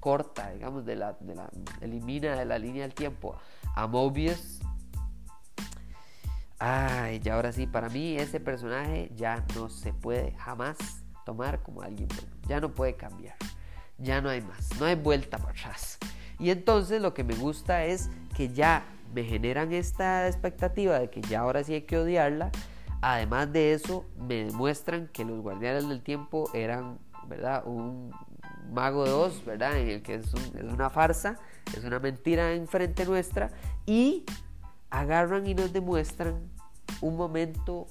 corta, 0.00 0.50
digamos, 0.50 0.84
de 0.84 0.96
la, 0.96 1.12
de 1.20 1.34
la, 1.34 1.50
elimina 1.80 2.36
de 2.36 2.44
la 2.44 2.58
línea 2.58 2.82
del 2.82 2.94
tiempo 2.94 3.36
a 3.74 3.86
Mobius, 3.86 4.60
ay, 6.64 7.20
ya 7.20 7.34
ahora 7.34 7.52
sí, 7.52 7.66
para 7.66 7.90
mí 7.90 8.16
ese 8.16 8.40
personaje 8.40 9.10
ya 9.14 9.44
no 9.54 9.68
se 9.68 9.92
puede 9.92 10.32
jamás 10.32 10.78
tomar 11.26 11.62
como 11.62 11.82
alguien 11.82 12.08
bueno. 12.08 12.32
Ya 12.48 12.58
no 12.58 12.72
puede 12.72 12.96
cambiar. 12.96 13.36
Ya 13.98 14.22
no 14.22 14.30
hay 14.30 14.40
más. 14.40 14.70
No 14.80 14.86
hay 14.86 14.94
vuelta 14.94 15.36
para 15.36 15.50
atrás. 15.50 15.98
Y 16.38 16.48
entonces 16.48 17.02
lo 17.02 17.12
que 17.12 17.22
me 17.22 17.34
gusta 17.34 17.84
es 17.84 18.08
que 18.34 18.48
ya 18.48 18.86
me 19.14 19.24
generan 19.24 19.72
esta 19.72 20.26
expectativa 20.26 20.98
de 20.98 21.10
que 21.10 21.20
ya 21.20 21.40
ahora 21.40 21.62
sí 21.64 21.74
hay 21.74 21.82
que 21.82 21.98
odiarla. 21.98 22.50
Además 23.02 23.52
de 23.52 23.74
eso, 23.74 24.06
me 24.16 24.46
demuestran 24.46 25.08
que 25.08 25.26
los 25.26 25.42
guardianes 25.42 25.86
del 25.86 26.02
tiempo 26.02 26.50
eran, 26.54 26.98
¿verdad? 27.28 27.66
Un 27.66 28.10
mago 28.72 29.04
de 29.04 29.12
Oz, 29.12 29.44
¿verdad? 29.44 29.78
En 29.78 29.88
el 29.88 30.02
que 30.02 30.14
es, 30.14 30.32
es 30.32 30.72
una 30.72 30.88
farsa, 30.88 31.38
es 31.76 31.84
una 31.84 31.98
mentira 31.98 32.54
enfrente 32.54 33.04
nuestra. 33.04 33.50
Y 33.84 34.24
agarran 34.88 35.46
y 35.46 35.54
nos 35.54 35.72
demuestran 35.72 36.53
un 37.00 37.16
momento 37.16 37.86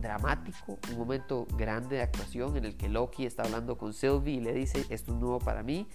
dramático, 0.00 0.78
un 0.92 0.98
momento 0.98 1.46
grande 1.56 1.96
de 1.96 2.02
actuación 2.02 2.56
en 2.56 2.64
el 2.64 2.76
que 2.76 2.88
Loki 2.88 3.26
está 3.26 3.42
hablando 3.42 3.76
con 3.76 3.92
Sylvie 3.92 4.34
y 4.34 4.40
le 4.40 4.52
dice, 4.52 4.84
esto 4.90 5.12
es 5.12 5.18
nuevo 5.18 5.38
para 5.38 5.62
mí, 5.62 5.86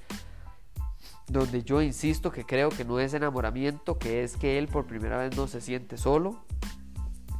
donde 1.28 1.64
yo 1.64 1.82
insisto 1.82 2.32
que 2.32 2.46
creo 2.46 2.70
que 2.70 2.86
no 2.86 3.00
es 3.00 3.14
enamoramiento, 3.14 3.98
que 3.98 4.24
es 4.24 4.36
que 4.38 4.58
él 4.58 4.68
por 4.68 4.86
primera 4.86 5.18
vez 5.18 5.36
no 5.38 5.48
se 5.48 5.62
siente 5.62 5.98
solo, 5.98 6.44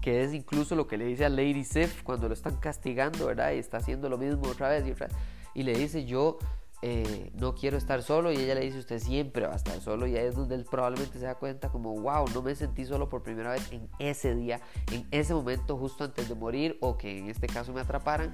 que 0.02 0.24
es 0.24 0.34
incluso 0.34 0.76
lo 0.76 0.88
que 0.88 0.98
le 0.98 1.06
dice 1.06 1.26
a 1.26 1.30
Lady 1.30 1.64
Sif 1.64 2.04
cuando 2.04 2.28
lo 2.28 2.34
están 2.34 2.58
castigando, 2.58 3.26
¿verdad? 3.26 3.54
Y 3.54 3.60
está 3.60 3.78
haciendo 3.78 4.10
lo 4.10 4.18
mismo 4.18 4.44
otra 4.50 4.70
vez 4.70 4.86
y 4.86 4.92
otra 4.92 5.08
vez. 5.08 5.16
Y 5.54 5.64
le 5.64 5.78
dice, 5.78 6.06
yo 6.06 6.40
eh, 6.86 7.32
no 7.36 7.56
quiero 7.56 7.78
estar 7.78 8.04
solo 8.04 8.34
y 8.34 8.36
ella 8.36 8.56
le 8.56 8.62
dice 8.62 8.78
usted 8.78 9.00
siempre 9.00 9.48
va 9.48 9.54
a 9.54 9.56
estar 9.56 9.80
solo 9.80 10.06
y 10.06 10.18
ahí 10.18 10.26
es 10.26 10.36
donde 10.36 10.56
él 10.56 10.66
probablemente 10.70 11.18
se 11.18 11.24
da 11.24 11.36
cuenta 11.36 11.70
como 11.70 11.98
wow 11.98 12.26
no 12.34 12.42
me 12.42 12.54
sentí 12.56 12.84
solo 12.84 13.08
por 13.08 13.24
primera 13.24 13.52
vez 13.52 13.72
en 13.72 13.88
ese 14.00 14.36
día 14.36 14.60
en 14.92 15.08
ese 15.12 15.34
momento 15.34 15.78
justo 15.78 16.04
antes 16.04 16.28
de 16.28 16.36
morir 16.36 16.78
o 16.82 16.98
que 16.98 17.20
en 17.20 17.30
este 17.30 17.48
caso 17.48 17.72
me 17.72 17.80
atraparan 17.80 18.34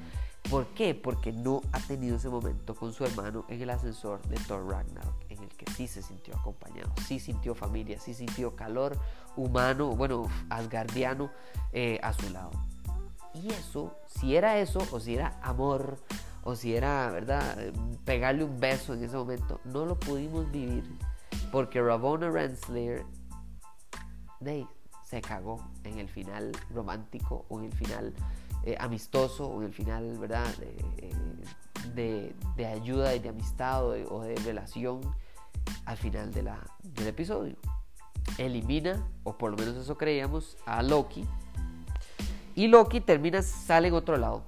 ¿por 0.50 0.66
qué? 0.70 0.96
porque 0.96 1.32
no 1.32 1.62
ha 1.74 1.80
tenido 1.80 2.16
ese 2.16 2.28
momento 2.30 2.74
con 2.74 2.92
su 2.92 3.06
hermano 3.06 3.46
en 3.50 3.62
el 3.62 3.70
ascensor 3.70 4.20
de 4.24 4.38
Thor 4.38 4.68
Ragnarok 4.68 5.14
en 5.30 5.44
el 5.44 5.50
que 5.50 5.72
sí 5.74 5.88
se 5.88 6.02
sintió 6.02 6.36
acompañado 6.36 6.92
sí 7.08 7.20
sintió 7.20 7.54
familia 7.54 8.00
sí 8.00 8.16
sintió 8.16 8.56
calor 8.56 8.98
humano 9.36 9.96
bueno 9.96 10.28
asgardiano 10.50 11.30
eh, 11.72 12.00
a 12.02 12.14
su 12.14 12.28
lado 12.32 12.50
y 13.36 13.54
eso 13.54 13.96
si 14.08 14.36
era 14.36 14.58
eso 14.58 14.80
o 14.92 15.00
si 15.00 15.14
era 15.14 15.40
amor 15.44 16.00
o 16.44 16.56
si 16.56 16.76
era, 16.76 17.10
¿verdad?, 17.12 17.58
pegarle 18.06 18.44
un 18.44 18.60
beso 18.60 18.94
en 18.94 19.04
ese 19.04 19.16
momento, 19.16 19.60
no 19.66 19.86
lo 19.86 20.00
pudimos 20.00 20.50
vivir 20.52 20.84
porque 21.52 21.82
Ravonna 21.82 22.30
Renslayer 22.30 23.06
se 25.04 25.22
cagó 25.22 25.60
en 25.84 26.00
el 26.00 26.08
final 26.08 26.52
romántico 26.74 27.46
o 27.50 27.60
en 27.60 27.66
el 27.66 27.74
final 27.74 28.14
eh, 28.64 28.76
amistoso 28.80 29.48
o 29.48 29.62
en 29.62 29.68
el 29.68 29.74
final, 29.74 30.18
¿verdad?, 30.18 30.48
de, 31.96 32.34
de, 32.56 32.66
ayuda 32.66 33.16
y 33.16 33.20
de 33.20 33.30
amistad 33.30 33.86
o 33.86 34.22
de, 34.22 34.36
relación 34.46 35.02
al 35.86 35.98
final 35.98 36.32
de 36.34 36.44
la, 36.44 36.66
del 36.84 37.08
episodio. 37.08 37.56
Elimina, 38.38 39.04
o 39.24 39.38
por 39.38 39.52
lo 39.52 39.58
menos 39.58 39.76
eso 39.76 39.98
creíamos, 39.98 40.58
a 40.66 40.84
Loki. 40.84 41.26
Y 42.56 42.68
Loki 42.68 43.02
termina, 43.02 43.42
sale 43.42 43.88
en 43.88 43.94
otro 43.94 44.18
lado. 44.18 44.44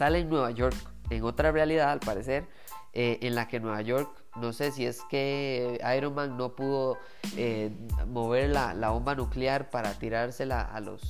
Sale 0.00 0.20
en 0.20 0.30
Nueva 0.30 0.50
York 0.50 0.74
en 1.10 1.24
otra 1.24 1.52
realidad, 1.52 1.90
al 1.90 2.00
parecer, 2.00 2.46
eh, 2.94 3.18
en 3.20 3.34
la 3.34 3.48
que 3.48 3.60
Nueva 3.60 3.82
York, 3.82 4.08
no 4.36 4.54
sé 4.54 4.72
si 4.72 4.86
es 4.86 5.02
que 5.10 5.78
Iron 5.94 6.14
Man 6.14 6.38
no 6.38 6.56
pudo 6.56 6.96
eh, 7.36 7.70
mover 8.06 8.48
la, 8.48 8.72
bomba 8.88 9.14
nuclear 9.14 9.68
para 9.68 9.92
tirársela 9.98 10.62
a, 10.62 10.80
los, 10.80 11.02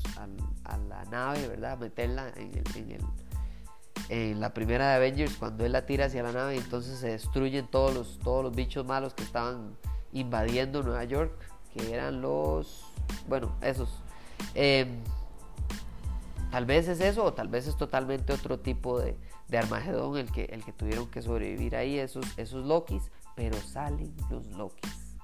a, 0.65 0.77
la 0.77 1.05
nave, 1.05 1.47
¿verdad? 1.47 1.79
Meterla 1.79 2.33
en, 2.35 2.51
el, 2.53 2.99
en, 4.09 4.41
la 4.41 4.53
primera 4.53 4.89
de 4.89 4.97
Avengers, 4.97 5.37
cuando 5.37 5.65
él 5.65 5.71
la 5.71 5.87
tira 5.87 6.07
hacia 6.07 6.25
la 6.25 6.33
nave, 6.33 6.57
entonces 6.57 6.99
se 6.99 7.11
destruyen 7.11 7.69
todos 7.69 7.95
los, 7.95 8.19
todos 8.19 8.43
los 8.43 8.57
bichos 8.57 8.85
malos 8.85 9.15
que 9.15 9.23
estaban 9.23 9.77
invadiendo 10.13 10.83
Nueva 10.83 11.05
York, 11.05 11.31
que 11.73 11.95
eran 11.95 12.21
los, 12.21 12.87
bueno, 13.29 13.55
esos. 13.63 14.03
Em, 14.57 15.01
tal 16.51 16.67
vez 16.67 16.89
es 16.89 17.01
eso 17.01 17.25
o 17.25 17.33
tal 17.33 17.49
vez 17.49 17.67
es 17.67 17.77
totalmente 17.77 18.33
otro 18.33 18.59
tipo 18.59 18.99
de, 18.99 19.17
de 19.49 19.59
Armagedón 19.59 20.17
el 20.17 20.31
que, 20.31 20.45
el 20.47 20.65
que 20.65 20.73
tuvieron 20.73 21.11
que 21.11 21.23
sobrevivir 21.23 21.77
ahí, 21.77 21.99
esos, 21.99 22.27
esos 22.39 22.65
Lokis, 22.65 23.11
pero 23.37 23.57
salen 23.59 24.15
los 24.31 24.47
Lokis. 24.49 25.17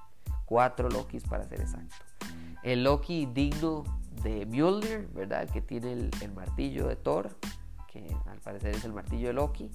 Cuatro 0.45 0.89
Lokis 0.89 1.23
para 1.23 1.43
ser 1.45 1.61
exacto. 1.61 1.95
El 2.63 2.83
Loki 2.83 3.25
digno 3.25 3.83
de 4.23 4.45
Mjolnir, 4.45 5.07
¿verdad? 5.13 5.43
El 5.43 5.51
que 5.51 5.61
tiene 5.61 5.93
el, 5.93 6.31
martillo 6.33 6.87
de 6.87 6.95
Thor, 6.95 7.37
que 7.91 8.05
al 8.25 8.39
parecer 8.39 8.75
es 8.75 8.83
el 8.83 8.93
martillo 8.93 9.27
de 9.27 9.33
Loki. 9.33 9.71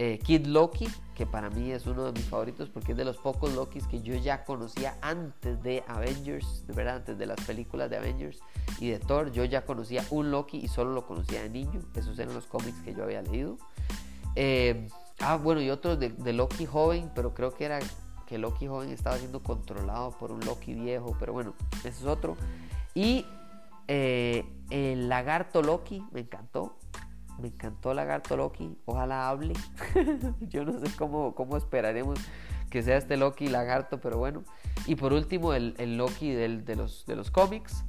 Eh, 0.00 0.20
Kid 0.20 0.46
Loki, 0.46 0.88
que 1.16 1.26
para 1.26 1.50
mí 1.50 1.72
es 1.72 1.88
uno 1.88 2.04
de 2.04 2.12
mis 2.12 2.24
favoritos 2.24 2.68
porque 2.68 2.92
es 2.92 2.98
de 2.98 3.04
los 3.04 3.16
pocos 3.16 3.52
Lokis 3.54 3.84
que 3.88 4.00
yo 4.00 4.14
ya 4.14 4.44
conocía 4.44 4.96
antes 5.02 5.60
de 5.64 5.82
Avengers, 5.88 6.64
¿verdad? 6.68 6.96
Antes 6.98 7.18
de 7.18 7.26
las 7.26 7.40
películas 7.40 7.90
de 7.90 7.96
Avengers 7.96 8.38
y 8.78 8.90
de 8.90 9.00
Thor. 9.00 9.32
Yo 9.32 9.44
ya 9.44 9.66
conocía 9.66 10.04
un 10.10 10.30
Loki 10.30 10.58
y 10.58 10.68
solo 10.68 10.92
lo 10.92 11.04
conocía 11.04 11.42
de 11.42 11.50
niño. 11.50 11.80
Esos 11.96 12.16
eran 12.20 12.32
los 12.32 12.46
cómics 12.46 12.80
que 12.84 12.94
yo 12.94 13.02
había 13.02 13.22
leído. 13.22 13.58
Eh, 14.36 14.86
ah, 15.18 15.36
bueno, 15.36 15.60
y 15.60 15.68
otro 15.68 15.96
de, 15.96 16.32
Loki 16.32 16.64
joven, 16.64 17.10
pero 17.12 17.34
creo 17.34 17.52
que 17.54 17.64
era 17.64 17.80
que 18.28 18.38
Loki 18.38 18.68
joven 18.68 18.90
estaba 18.90 19.18
siendo 19.18 19.42
controlado 19.42 20.12
por 20.12 20.30
un 20.30 20.38
Loki 20.46 20.74
viejo, 20.74 21.16
pero 21.18 21.32
bueno, 21.32 21.54
ese 21.78 21.88
es 21.88 22.04
otro. 22.04 22.36
Y 22.94 23.26
eh, 23.88 24.44
el 24.70 25.08
lagarto 25.08 25.60
Loki, 25.60 26.04
me 26.12 26.20
encantó. 26.20 26.76
Me 27.40 27.48
encantó 27.48 27.94
Lagarto 27.94 28.36
Loki. 28.36 28.76
Ojalá 28.84 29.28
hable. 29.28 29.54
Yo 30.40 30.64
no 30.64 30.78
sé 30.80 30.94
cómo, 30.96 31.34
cómo 31.34 31.56
esperaremos 31.56 32.18
que 32.70 32.82
sea 32.82 32.96
este 32.96 33.16
Loki 33.16 33.48
Lagarto, 33.48 34.00
pero 34.00 34.18
bueno. 34.18 34.44
Y 34.86 34.96
por 34.96 35.12
último, 35.12 35.54
el, 35.54 35.96
Loki 35.96 36.32
de, 36.32 36.76
los, 36.76 37.06
de 37.06 37.16
los 37.16 37.30
cómics. 37.30 37.84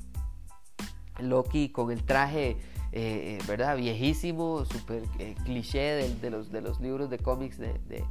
Loki 1.19 1.69
con 1.69 1.91
el 1.91 2.03
traje, 2.05 2.51
eh, 2.51 2.57
eh, 2.93 3.39
¿verdad? 3.47 3.75
Viejísimo, 3.75 4.63
súper 4.65 5.03
eh, 5.19 5.35
cliché 5.43 6.15
de, 6.21 6.29
los, 6.29 6.49
de 6.49 6.62
los 6.62 6.79
libros 6.79 7.09
de 7.09 7.17
cómics 7.17 7.57
de, 7.57 8.05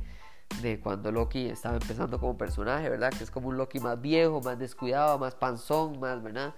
de, 0.60 0.80
cuando 0.80 1.10
Loki 1.10 1.46
estaba 1.46 1.76
empezando 1.76 2.20
como 2.20 2.36
personaje, 2.36 2.88
¿verdad? 2.90 3.10
Que 3.16 3.24
es 3.24 3.30
como 3.30 3.48
un 3.48 3.56
Loki 3.56 3.80
más 3.80 3.98
viejo, 4.00 4.42
más 4.42 4.58
descuidado, 4.58 5.18
más 5.18 5.34
panzón, 5.34 5.98
más, 6.00 6.22
¿verdad? 6.22 6.54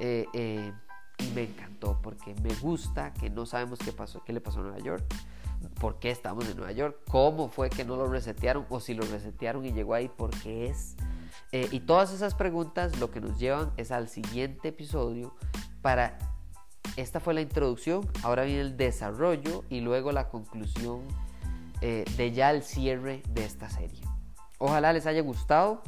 y 0.00 0.72
me 1.34 1.42
encantó 1.42 1.98
porque 2.02 2.34
me 2.42 2.54
gusta 2.54 3.12
que 3.12 3.30
no 3.30 3.46
sabemos 3.46 3.78
qué 3.78 3.92
pasó, 3.92 4.22
qué 4.24 4.32
le 4.32 4.40
pasó 4.40 4.60
a 4.60 4.62
Nueva 4.64 4.78
York, 4.78 5.04
por 5.80 5.98
qué 5.98 6.10
estamos 6.10 6.48
en 6.48 6.56
Nueva 6.56 6.72
York, 6.72 6.96
cómo 7.10 7.48
fue 7.48 7.70
que 7.70 7.84
no 7.84 7.96
lo 7.96 8.06
resetearon 8.06 8.66
o 8.68 8.80
si 8.80 8.94
lo 8.94 9.04
resetearon 9.04 9.64
y 9.64 9.72
llegó 9.72 9.94
ahí, 9.94 10.08
por 10.08 10.30
qué 10.30 10.66
es. 10.66 10.96
Eh, 11.52 11.68
y 11.70 11.80
todas 11.80 12.12
esas 12.12 12.34
preguntas 12.34 12.98
lo 12.98 13.10
que 13.10 13.20
nos 13.20 13.38
llevan 13.38 13.72
es 13.76 13.90
al 13.90 14.08
siguiente 14.08 14.68
episodio 14.68 15.34
para... 15.82 16.18
Esta 16.96 17.18
fue 17.18 17.34
la 17.34 17.40
introducción, 17.40 18.06
ahora 18.22 18.44
viene 18.44 18.60
el 18.60 18.76
desarrollo 18.76 19.64
y 19.68 19.80
luego 19.80 20.12
la 20.12 20.28
conclusión 20.28 21.02
eh, 21.80 22.04
de 22.16 22.32
ya 22.32 22.50
el 22.50 22.62
cierre 22.62 23.22
de 23.30 23.44
esta 23.44 23.68
serie. 23.68 24.00
Ojalá 24.58 24.92
les 24.92 25.06
haya 25.06 25.22
gustado, 25.22 25.82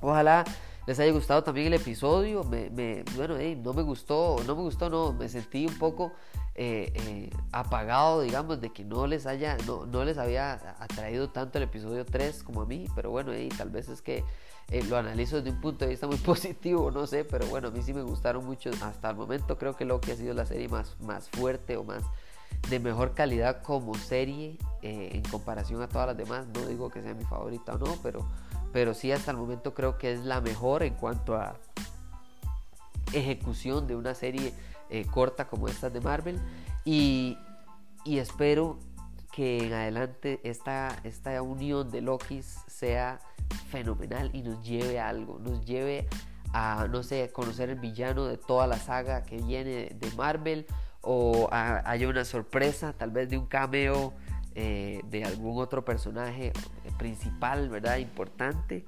ojalá 0.00 0.44
les 0.86 0.98
haya 0.98 1.12
gustado 1.12 1.42
también 1.42 1.68
el 1.68 1.74
episodio. 1.74 2.44
Me, 2.44 3.04
bueno, 3.16 3.36
no 3.62 3.72
me 3.72 3.82
gustó, 3.82 4.36
no 4.46 4.56
me 4.56 4.62
gustó, 4.62 4.90
no, 4.90 5.12
me 5.12 5.28
sentí 5.28 5.66
un 5.66 5.78
poco 5.78 6.12
eh, 6.54 6.92
eh, 6.94 7.30
apagado, 7.52 8.20
digamos, 8.22 8.60
de 8.60 8.70
que 8.70 8.84
no 8.84 9.06
les 9.06 9.26
haya, 9.26 9.56
no, 9.66 9.86
no, 9.86 10.04
les 10.04 10.18
había 10.18 10.76
atraído 10.80 11.30
tanto 11.30 11.58
el 11.58 11.64
episodio 11.64 12.04
3 12.04 12.42
como 12.42 12.62
a 12.62 12.66
mí, 12.66 12.86
pero 12.94 13.10
bueno, 13.10 13.32
tal 13.56 13.70
vez 13.70 13.88
es 13.88 14.02
que 14.02 14.24
eh, 14.70 14.82
lo 14.84 14.96
analizo 14.96 15.36
desde 15.36 15.50
un 15.50 15.60
punto 15.60 15.84
de 15.84 15.92
vista 15.92 16.06
muy 16.06 16.16
positivo, 16.18 16.90
no 16.90 17.06
sé, 17.06 17.24
pero 17.24 17.46
bueno, 17.46 17.68
a 17.68 17.70
mí 17.70 17.82
sí 17.82 17.94
me 17.94 18.02
gustaron 18.02 18.44
mucho. 18.44 18.70
Hasta 18.82 19.10
el 19.10 19.16
momento 19.16 19.56
creo 19.56 19.76
que 19.76 19.84
Loki 19.84 20.10
ha 20.10 20.16
sido 20.16 20.34
la 20.34 20.44
serie 20.44 20.68
más, 20.68 20.96
más 21.00 21.30
fuerte 21.30 21.76
o 21.76 21.84
más 21.84 22.02
de 22.68 22.78
mejor 22.80 23.14
calidad 23.14 23.62
como 23.62 23.94
serie 23.94 24.58
en 24.82 25.22
comparación 25.22 25.80
a 25.80 25.88
todas 25.88 26.08
las 26.08 26.16
demás. 26.16 26.46
No 26.54 26.66
digo 26.66 26.90
que 26.90 27.02
sea 27.02 27.14
mi 27.14 27.24
favorita 27.24 27.74
o 27.74 27.78
no, 27.78 27.96
pero 28.02 28.26
pero 28.72 28.94
sí 28.94 29.12
hasta 29.12 29.30
el 29.30 29.36
momento 29.36 29.74
creo 29.74 29.98
que 29.98 30.12
es 30.12 30.24
la 30.24 30.40
mejor 30.40 30.82
en 30.82 30.94
cuanto 30.94 31.36
a 31.36 31.56
ejecución 33.12 33.86
de 33.86 33.96
una 33.96 34.14
serie 34.14 34.52
eh, 34.90 35.06
corta 35.06 35.46
como 35.46 35.68
esta 35.68 35.90
de 35.90 36.00
Marvel. 36.00 36.40
Y, 36.84 37.38
espero 38.04 38.78
que 39.32 39.66
en 39.66 39.72
adelante 39.72 40.40
esta, 40.42 40.98
esta 41.04 41.40
unión 41.40 41.90
de 41.90 42.00
Loki 42.00 42.42
sea 42.42 43.20
fenomenal 43.70 44.30
y 44.34 44.42
nos 44.42 44.62
lleve 44.62 44.98
a 44.98 45.08
algo, 45.08 45.38
nos 45.38 45.64
lleve 45.64 46.08
a, 46.52 46.86
no 46.90 47.02
sé, 47.02 47.30
conocer 47.32 47.70
el 47.70 47.78
villano 47.78 48.26
de 48.26 48.36
toda 48.36 48.66
la 48.66 48.78
saga 48.78 49.22
que 49.22 49.36
viene 49.38 49.96
de 49.98 50.10
Marvel 50.16 50.66
o 51.00 51.48
haya 51.50 52.08
una 52.08 52.24
sorpresa, 52.24 52.92
tal 52.92 53.10
vez 53.10 53.28
de 53.28 53.38
un 53.38 53.46
cameo 53.46 54.12
eh, 54.54 55.00
de 55.04 55.24
algún 55.24 55.60
otro 55.60 55.84
personaje 55.84 56.52
principal, 56.98 57.68
¿verdad? 57.68 57.98
Importante, 57.98 58.84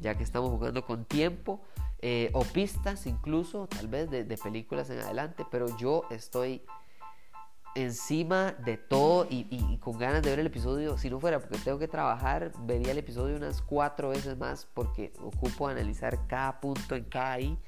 ya 0.00 0.16
que 0.16 0.22
estamos 0.22 0.50
jugando 0.50 0.84
con 0.84 1.04
tiempo, 1.04 1.62
eh, 2.00 2.30
o 2.34 2.42
pistas 2.42 3.06
incluso, 3.06 3.66
tal 3.66 3.88
vez 3.88 4.10
de, 4.10 4.24
películas 4.36 4.90
en 4.90 5.00
adelante, 5.00 5.46
pero 5.50 5.76
yo 5.78 6.04
estoy 6.10 6.62
encima 7.74 8.52
de 8.64 8.76
todo 8.76 9.26
y, 9.28 9.78
con 9.78 9.98
ganas 9.98 10.22
de 10.22 10.30
ver 10.30 10.40
el 10.40 10.46
episodio. 10.46 10.98
Si 10.98 11.10
no 11.10 11.20
fuera 11.20 11.40
porque 11.40 11.58
tengo 11.58 11.78
que 11.78 11.88
trabajar, 11.88 12.52
vería 12.60 12.92
el 12.92 12.98
episodio 12.98 13.36
unas 13.36 13.62
cuatro 13.62 14.10
veces 14.10 14.36
más 14.36 14.66
porque 14.72 15.12
ocupo 15.20 15.68
analizar 15.68 16.26
cada 16.26 16.60
punto 16.60 16.94
en 16.94 17.04
cada 17.04 17.40
I. 17.40 17.58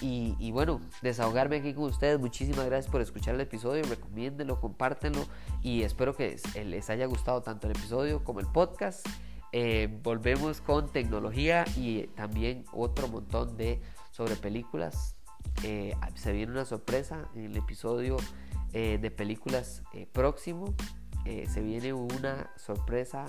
Y, 0.00 0.50
bueno, 0.50 0.80
desahogarme 1.00 1.56
aquí 1.58 1.74
con 1.74 1.84
ustedes. 1.84 2.18
Muchísimas 2.18 2.66
gracias 2.66 2.90
por 2.90 3.00
escuchar 3.00 3.36
el 3.36 3.40
episodio. 3.40 3.84
Recomiéndenlo, 3.84 4.60
compártenlo 4.60 5.24
y 5.62 5.82
espero 5.82 6.16
que 6.16 6.40
les 6.64 6.90
haya 6.90 7.06
gustado 7.06 7.42
tanto 7.42 7.68
el 7.68 7.76
episodio 7.76 8.24
como 8.24 8.40
el 8.40 8.46
podcast. 8.46 9.06
Eh, 9.52 10.00
volvemos 10.02 10.62
con 10.62 10.90
tecnología 10.90 11.66
y 11.76 12.06
también 12.16 12.64
otro 12.72 13.06
montón 13.06 13.56
de 13.56 13.80
sobre 14.10 14.34
películas. 14.34 15.14
Eh, 15.62 15.94
se 16.14 16.32
viene 16.32 16.52
una 16.52 16.64
sorpresa 16.64 17.28
en 17.34 17.44
el 17.44 17.56
episodio 17.56 18.16
eh, 18.72 18.98
de 19.00 19.10
películas 19.10 19.82
próximo. 20.12 20.74
se 21.24 21.60
viene 21.60 21.92
una 21.92 22.50
sorpresa 22.56 23.26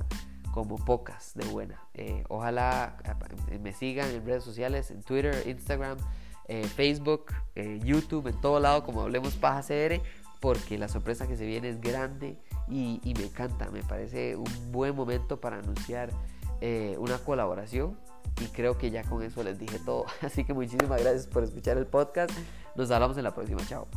como 0.53 0.77
pocas 0.77 1.33
de 1.35 1.45
buena. 1.45 1.79
ojalá 2.29 2.97
me 3.61 3.73
sigan 3.73 4.09
en 4.09 4.25
redes 4.25 4.43
sociales, 4.43 4.89
en 4.89 5.03
Twitter, 5.03 5.43
Instagram. 5.45 5.97
Eh, 6.47 6.63
Facebook, 6.63 7.27
eh, 7.55 7.79
YouTube, 7.83 8.27
en 8.27 8.39
todo 8.41 8.59
lado 8.59 8.83
como 8.83 9.01
Hablemos 9.01 9.35
Paja 9.35 9.61
CR, 9.61 10.01
porque 10.39 10.77
la 10.77 10.87
sorpresa 10.87 11.27
que 11.27 11.37
se 11.37 11.45
viene 11.45 11.69
es 11.69 11.79
grande 11.79 12.37
y, 12.67 12.99
me 13.17 13.25
encanta, 13.25 13.69
me 13.71 13.81
parece 13.83 14.35
un 14.35 14.71
buen 14.71 14.95
momento 14.95 15.39
para 15.39 15.59
anunciar 15.59 16.09
eh, 16.59 16.95
una 16.99 17.17
colaboración 17.17 17.97
y 18.41 18.45
creo 18.47 18.77
que 18.77 18.91
ya 18.91 19.03
con 19.03 19.23
eso 19.23 19.43
les 19.43 19.57
dije 19.57 19.79
todo. 19.85 20.05
Así 20.21 20.43
que 20.43 20.53
muchísimas 20.53 21.01
gracias 21.01 21.27
por 21.27 21.43
escuchar 21.43 21.77
el 21.77 21.85
podcast. 21.85 22.31
Nos 22.75 22.91
hablamos 22.91 23.17
en 23.17 23.23
la 23.23 23.33
próxima. 23.33 23.65
Chao. 23.65 23.87